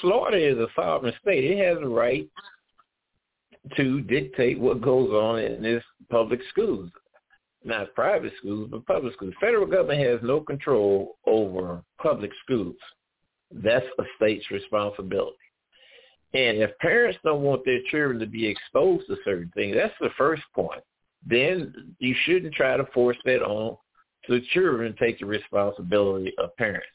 [0.00, 1.44] Florida is a sovereign state.
[1.44, 2.28] It has a right
[3.76, 6.90] to dictate what goes on in its public schools.
[7.64, 9.34] Not private schools, but public schools.
[9.40, 12.76] Federal government has no control over public schools.
[13.50, 15.36] That's a state's responsibility.
[16.34, 20.10] And if parents don't want their children to be exposed to certain things, that's the
[20.18, 20.82] first point.
[21.26, 23.76] Then you shouldn't try to force that on
[24.26, 26.86] to the children take the responsibility of parents.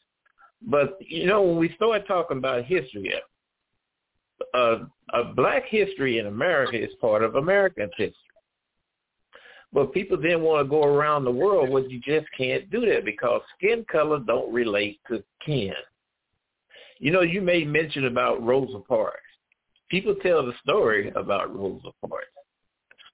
[0.62, 3.14] But, you know, when we start talking about history,
[4.54, 4.80] uh,
[5.14, 8.16] uh, black history in America is part of American history.
[9.74, 13.06] But people then want to go around the world, well, you just can't do that
[13.06, 15.74] because skin color don't relate to kin.
[17.00, 19.18] You know, you made mention about Rosa Parks.
[19.90, 22.28] People tell the story about Rosa Parks,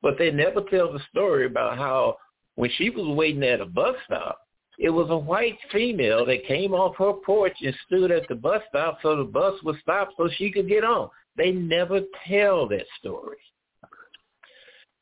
[0.02, 2.18] but they never tell the story about how
[2.56, 4.40] when she was waiting at a bus stop,
[4.80, 8.62] it was a white female that came off her porch and stood at the bus
[8.70, 11.10] stop so the bus would stop so she could get on.
[11.38, 13.38] They never tell that story.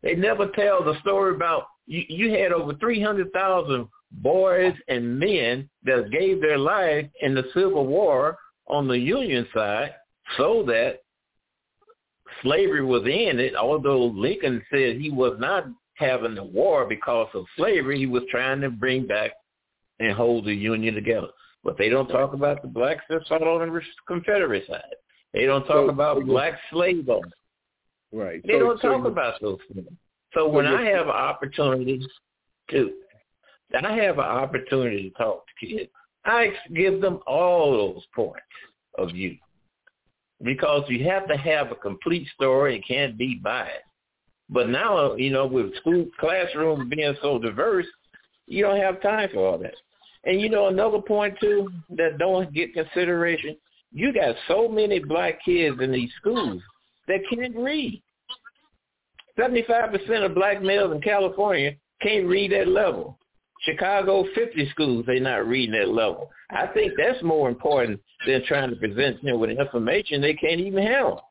[0.04, 6.12] They never tell the story about you, you had over 300,000 boys and men that
[6.12, 9.94] gave their life in the Civil War on the Union side
[10.38, 11.00] so that
[12.42, 17.46] slavery was in it, although Lincoln said he was not having the war because of
[17.56, 17.98] slavery.
[17.98, 19.32] He was trying to bring back
[20.00, 21.28] and hold the Union together.
[21.64, 24.82] But they don't talk about the blacks that fought on the Confederate side.
[25.36, 27.32] They don't talk so, about black slave owners.
[28.14, 28.42] Right.
[28.48, 29.88] They so, don't so talk about those things.
[30.34, 32.06] So when I have opportunities
[32.72, 32.94] to,
[33.84, 35.92] I have an opportunity to talk to kids,
[36.24, 38.40] I give them all those points
[38.98, 39.38] of view
[40.42, 43.84] because you have to have a complete story It can't be biased.
[44.50, 47.88] But now, you know, with school classrooms being so diverse,
[48.48, 49.76] you don't have time for all that.
[50.24, 53.58] And you know another point too that don't get consideration.
[53.96, 56.62] You got so many black kids in these schools
[57.08, 58.04] that can't read.
[59.39, 61.72] Seventy-five percent of black males in California
[62.02, 63.18] can't read that level.
[63.62, 66.30] Chicago, 50 schools, they're not reading that level.
[66.52, 70.84] I think that's more important than trying to present them with information they can't even
[70.84, 71.22] handle.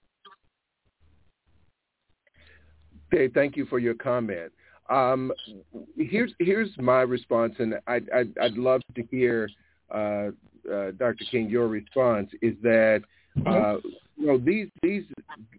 [3.12, 4.50] Okay, thank you for your comment.
[4.88, 5.32] Um,
[5.98, 9.50] here's here's my response, and I'd, I'd, I'd love to hear
[9.94, 10.30] uh,
[10.70, 11.24] uh, Dr.
[11.30, 12.30] King your response.
[12.42, 13.02] Is that
[13.46, 13.76] uh,
[14.16, 15.04] you know these these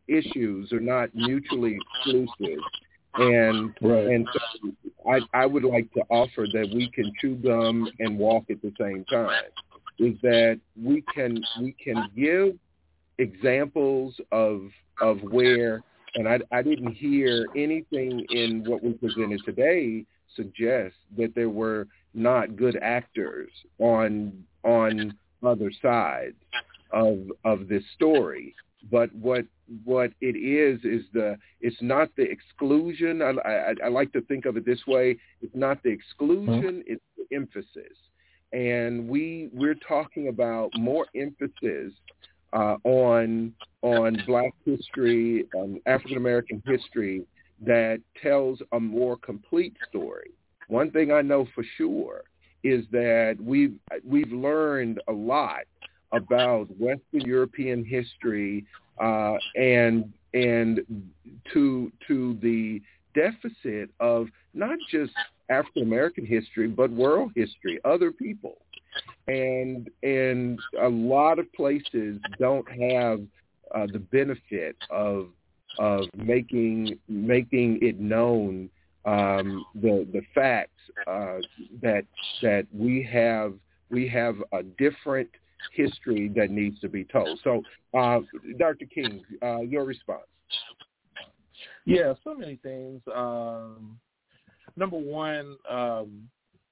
[0.07, 2.59] issues are not mutually exclusive,
[3.15, 4.07] and right.
[4.07, 4.71] and so
[5.09, 8.73] I I would like to offer that we can chew gum and walk at the
[8.79, 9.29] same time.
[9.99, 12.57] Is that we can we can give
[13.17, 14.69] examples of
[15.01, 15.83] of where
[16.15, 21.87] and I, I didn't hear anything in what we presented today suggest that there were
[22.15, 23.49] not good actors
[23.79, 25.13] on on
[25.43, 26.35] other sides
[26.91, 28.55] of of this story.
[28.91, 29.45] But what
[29.83, 33.21] what it is is the it's not the exclusion.
[33.21, 37.03] I, I, I like to think of it this way: it's not the exclusion, it's
[37.17, 37.97] the emphasis.
[38.53, 41.93] And we we're talking about more emphasis
[42.53, 47.25] uh, on on Black history, um, African American history
[47.61, 50.31] that tells a more complete story.
[50.67, 52.23] One thing I know for sure
[52.63, 55.65] is that we've we've learned a lot
[56.11, 58.65] about Western European history
[58.99, 60.81] uh, and and
[61.53, 62.81] to to the
[63.13, 65.13] deficit of not just
[65.49, 68.57] African American history but world history, other people.
[69.27, 73.21] And and a lot of places don't have
[73.73, 75.29] uh, the benefit of
[75.77, 78.69] of making making it known
[79.05, 80.71] um, the the facts
[81.07, 81.37] uh,
[81.81, 82.05] that
[82.41, 83.53] that we have
[83.89, 85.29] we have a different
[85.73, 87.39] history that needs to be told.
[87.43, 87.61] So,
[87.97, 88.19] uh,
[88.57, 88.85] Dr.
[88.85, 90.21] King, uh, your response?
[91.85, 93.01] Yeah, so many things.
[93.13, 93.99] Um,
[94.75, 96.29] number one, um,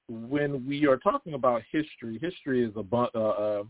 [0.08, 3.62] when we are talking about history, history is a bu- uh, uh,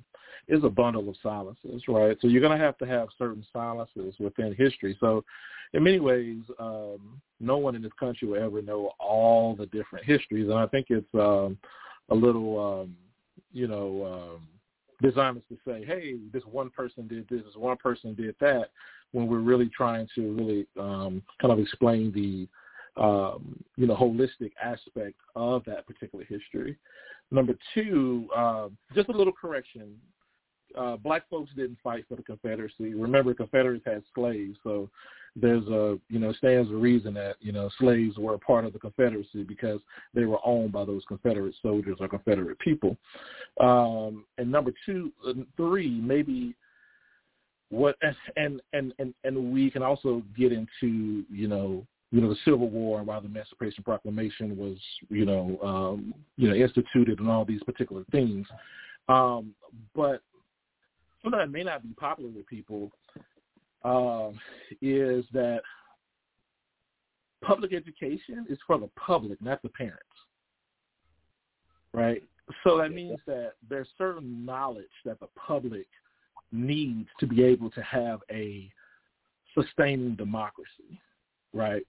[0.48, 2.16] is a bundle of silences, right?
[2.20, 4.96] So you're going to have to have certain silences within history.
[5.00, 5.24] So,
[5.72, 10.04] in many ways, um, no one in this country will ever know all the different
[10.04, 11.58] histories, and I think it's um,
[12.10, 12.96] a little, um,
[13.52, 14.48] you know, um,
[15.02, 18.70] dishonest to say, "Hey, this one person did this, this one person did that,"
[19.12, 22.48] when we're really trying to really um, kind of explain the
[22.96, 26.76] um, you know, holistic aspect of that particular history.
[27.30, 29.96] Number two, uh, just a little correction.
[30.76, 32.94] Uh, black folks didn't fight for the Confederacy.
[32.94, 34.90] Remember, Confederates had slaves, so
[35.36, 38.72] there's a you know stands a reason that you know slaves were a part of
[38.72, 39.80] the Confederacy because
[40.14, 42.96] they were owned by those Confederate soldiers or Confederate people.
[43.60, 46.54] Um, and number two, uh, three, maybe
[47.70, 47.96] what
[48.36, 52.70] and and and and we can also get into you know you know, the Civil
[52.70, 54.76] War and why the Emancipation Proclamation was,
[55.08, 58.46] you know, um, you know, instituted and all these particular things.
[59.08, 59.52] Um,
[59.96, 60.22] but
[61.24, 62.92] something that may not be popular with people
[63.84, 64.28] uh,
[64.80, 65.62] is that
[67.42, 69.98] public education is for the public, not the parents.
[71.92, 72.22] Right?
[72.62, 75.88] So that means that there's certain knowledge that the public
[76.52, 78.70] needs to be able to have a
[79.52, 81.00] sustaining democracy,
[81.52, 81.84] right?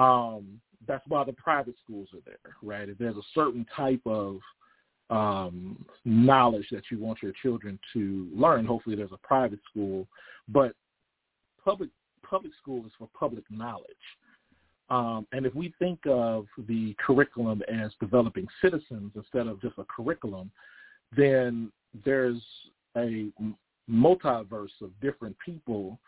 [0.00, 2.88] Um, that's why the private schools are there, right?
[2.88, 4.38] If there's a certain type of
[5.10, 10.08] um, knowledge that you want your children to learn, hopefully there's a private school.
[10.48, 10.72] But
[11.62, 11.90] public
[12.28, 13.84] public school is for public knowledge.
[14.88, 19.84] Um, and if we think of the curriculum as developing citizens instead of just a
[19.84, 20.50] curriculum,
[21.16, 21.70] then
[22.04, 22.42] there's
[22.96, 23.28] a
[23.88, 25.98] multiverse of different people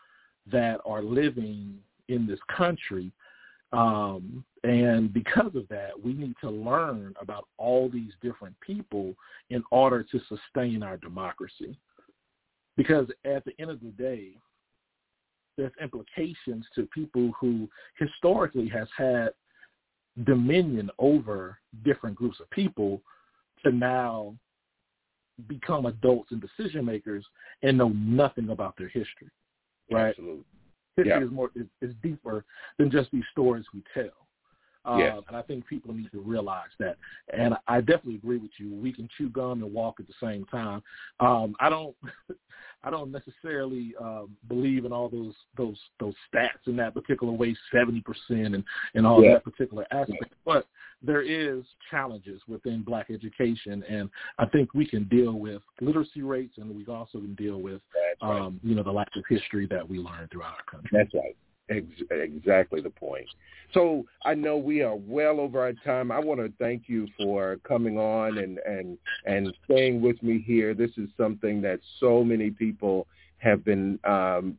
[0.51, 1.77] that are living
[2.09, 3.11] in this country
[3.73, 9.13] um, and because of that, we need to learn about all these different people
[9.49, 11.75] in order to sustain our democracy.
[12.77, 14.29] Because at the end of the day,
[15.57, 17.67] there's implications to people who
[17.97, 19.29] historically has had
[20.23, 23.01] dominion over different groups of people
[23.63, 24.35] to now
[25.47, 27.25] become adults and decision makers
[27.63, 29.29] and know nothing about their history.
[29.91, 30.09] Right?
[30.09, 30.43] Absolutely.
[30.95, 31.23] History Yeah.
[31.25, 32.45] is more is, is deeper
[32.77, 34.22] than just these stories we tell.
[34.85, 35.21] Um, Yes.
[35.27, 36.97] And I think people need to realize that.
[37.35, 38.73] And I definitely agree with you.
[38.73, 40.83] We can chew gum and walk at the same time.
[41.19, 41.95] Um, I don't,
[42.83, 47.55] I don't necessarily um, believe in all those those those stats in that particular way,
[47.73, 48.63] seventy percent and
[48.93, 49.33] and all Yeah.
[49.35, 50.33] that particular aspect.
[50.45, 50.67] But
[51.01, 56.57] there is challenges within black education, and I think we can deal with literacy rates,
[56.57, 57.81] and we also can deal with
[58.21, 58.37] right.
[58.41, 60.89] um, you know the lack of history that we learn throughout our country.
[60.91, 61.35] That's right.
[61.69, 63.25] Ex- exactly the point.
[63.73, 66.11] So I know we are well over our time.
[66.11, 70.73] I want to thank you for coming on and and and staying with me here.
[70.73, 73.07] This is something that so many people
[73.37, 74.57] have been um,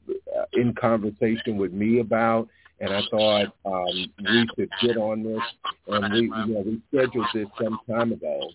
[0.55, 2.49] in conversation with me about,
[2.81, 5.43] and I thought um, we should get on this.
[5.89, 8.49] And we, you know, we scheduled this some time ago,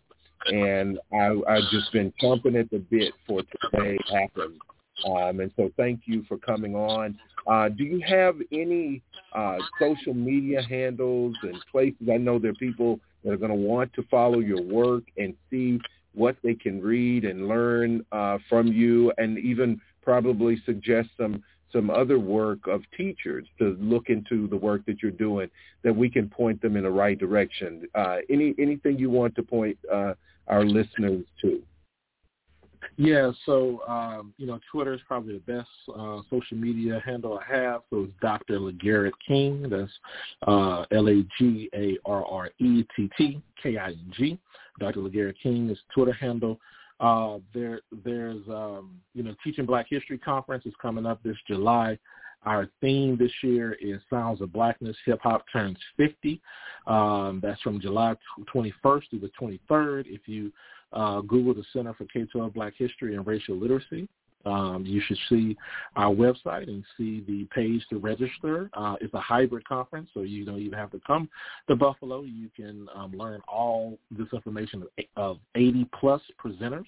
[0.48, 4.60] and I, I've just been chomping at the bit for today to happen.
[5.06, 7.18] Um, and so thank you for coming on.
[7.48, 9.02] Uh, do you have any
[9.34, 12.10] uh, social media handles and places?
[12.12, 15.34] I know there are people that are going to want to follow your work and
[15.50, 15.80] see
[16.14, 21.92] what they can read and learn uh, from you, and even probably suggest some some
[21.92, 25.48] other work of teachers to look into the work that you're doing
[25.84, 27.88] that we can point them in the right direction.
[27.94, 30.14] Uh, any anything you want to point uh,
[30.48, 31.62] our listeners to?
[32.98, 37.56] Yeah, so um, you know, Twitter is probably the best uh, social media handle I
[37.56, 37.82] have.
[37.90, 38.60] So it's Dr.
[38.60, 39.70] LaGarrett King.
[39.70, 39.92] That's
[40.48, 44.40] uh, L A G A R R E T T K I N G.
[44.80, 45.00] Dr.
[45.00, 46.60] LaGarrett King is Twitter handle.
[47.00, 51.98] Uh, there, there's um, you know, Teaching Black History Conference is coming up this July.
[52.46, 54.96] Our theme this year is Sounds of Blackness.
[55.06, 56.42] Hip Hop turns 50.
[56.88, 58.16] Um, that's from July
[58.54, 60.06] 21st through the 23rd.
[60.08, 60.52] If you
[60.94, 64.08] uh, Google the Center for K-12 Black History and Racial Literacy.
[64.46, 65.58] Um, you should see
[65.96, 68.70] our website and see the page to register.
[68.74, 71.30] Uh, it's a hybrid conference, so you don't even have to come
[71.68, 72.24] to Buffalo.
[72.24, 74.86] You can um, learn all this information
[75.18, 76.86] of 80 plus presenters,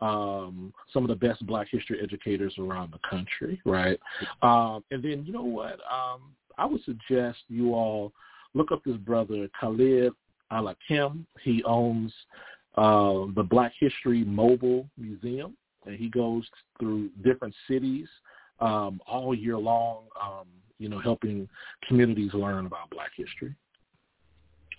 [0.00, 4.00] um, some of the best Black history educators around the country, right?
[4.40, 5.78] Um, and then you know what?
[5.92, 8.12] Um, I would suggest you all
[8.54, 10.12] look up this brother Khalid
[10.50, 11.26] el-Hakim.
[11.42, 12.12] He owns
[12.78, 16.44] uh, the Black History Mobile Museum, and he goes
[16.78, 18.06] through different cities
[18.60, 20.46] um, all year long, um,
[20.78, 21.48] you know, helping
[21.88, 23.54] communities learn about Black history.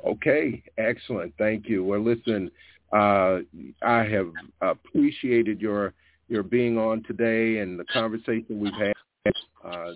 [0.07, 1.33] Okay, excellent.
[1.37, 1.83] Thank you.
[1.83, 2.49] Well, listen,
[2.93, 3.39] uh,
[3.83, 4.31] I have
[4.61, 5.93] appreciated your
[6.29, 8.93] your being on today and the conversation we've had.
[9.65, 9.91] Uh, uh,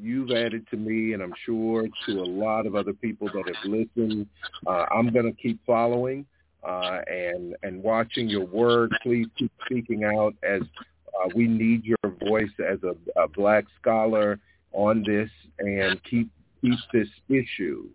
[0.00, 3.64] you've added to me, and I'm sure to a lot of other people that have
[3.64, 4.28] listened.
[4.66, 6.26] Uh, I'm going to keep following
[6.62, 8.90] uh, and and watching your work.
[9.02, 14.38] Please keep speaking out as uh, we need your voice as a, a black scholar
[14.72, 16.28] on this, and keep
[16.60, 17.88] keep this issue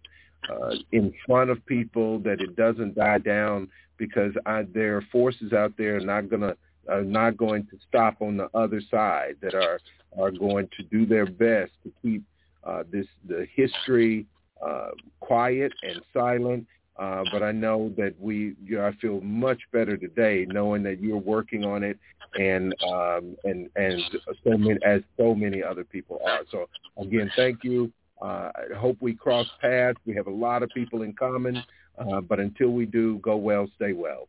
[0.49, 5.53] uh, in front of people that it doesn't die down because I, there are forces
[5.53, 6.55] out there not gonna
[6.87, 9.79] are not going to stop on the other side that are
[10.17, 12.23] are going to do their best to keep
[12.63, 14.25] uh, this the history
[14.65, 14.89] uh,
[15.19, 16.65] quiet and silent.
[16.97, 21.01] Uh, but I know that we, you know, I feel much better today knowing that
[21.01, 21.99] you're working on it,
[22.35, 24.01] and um, and and
[24.43, 26.41] so many as so many other people are.
[26.51, 27.91] So again, thank you.
[28.21, 29.97] Uh, I hope we cross paths.
[30.05, 31.61] We have a lot of people in common,
[31.97, 34.27] uh, but until we do, go well, stay well.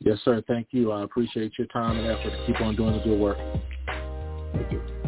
[0.00, 0.42] Yes, sir.
[0.48, 0.90] Thank you.
[0.90, 3.38] I appreciate your time and effort keep on doing the good work.
[4.54, 5.01] Thank you.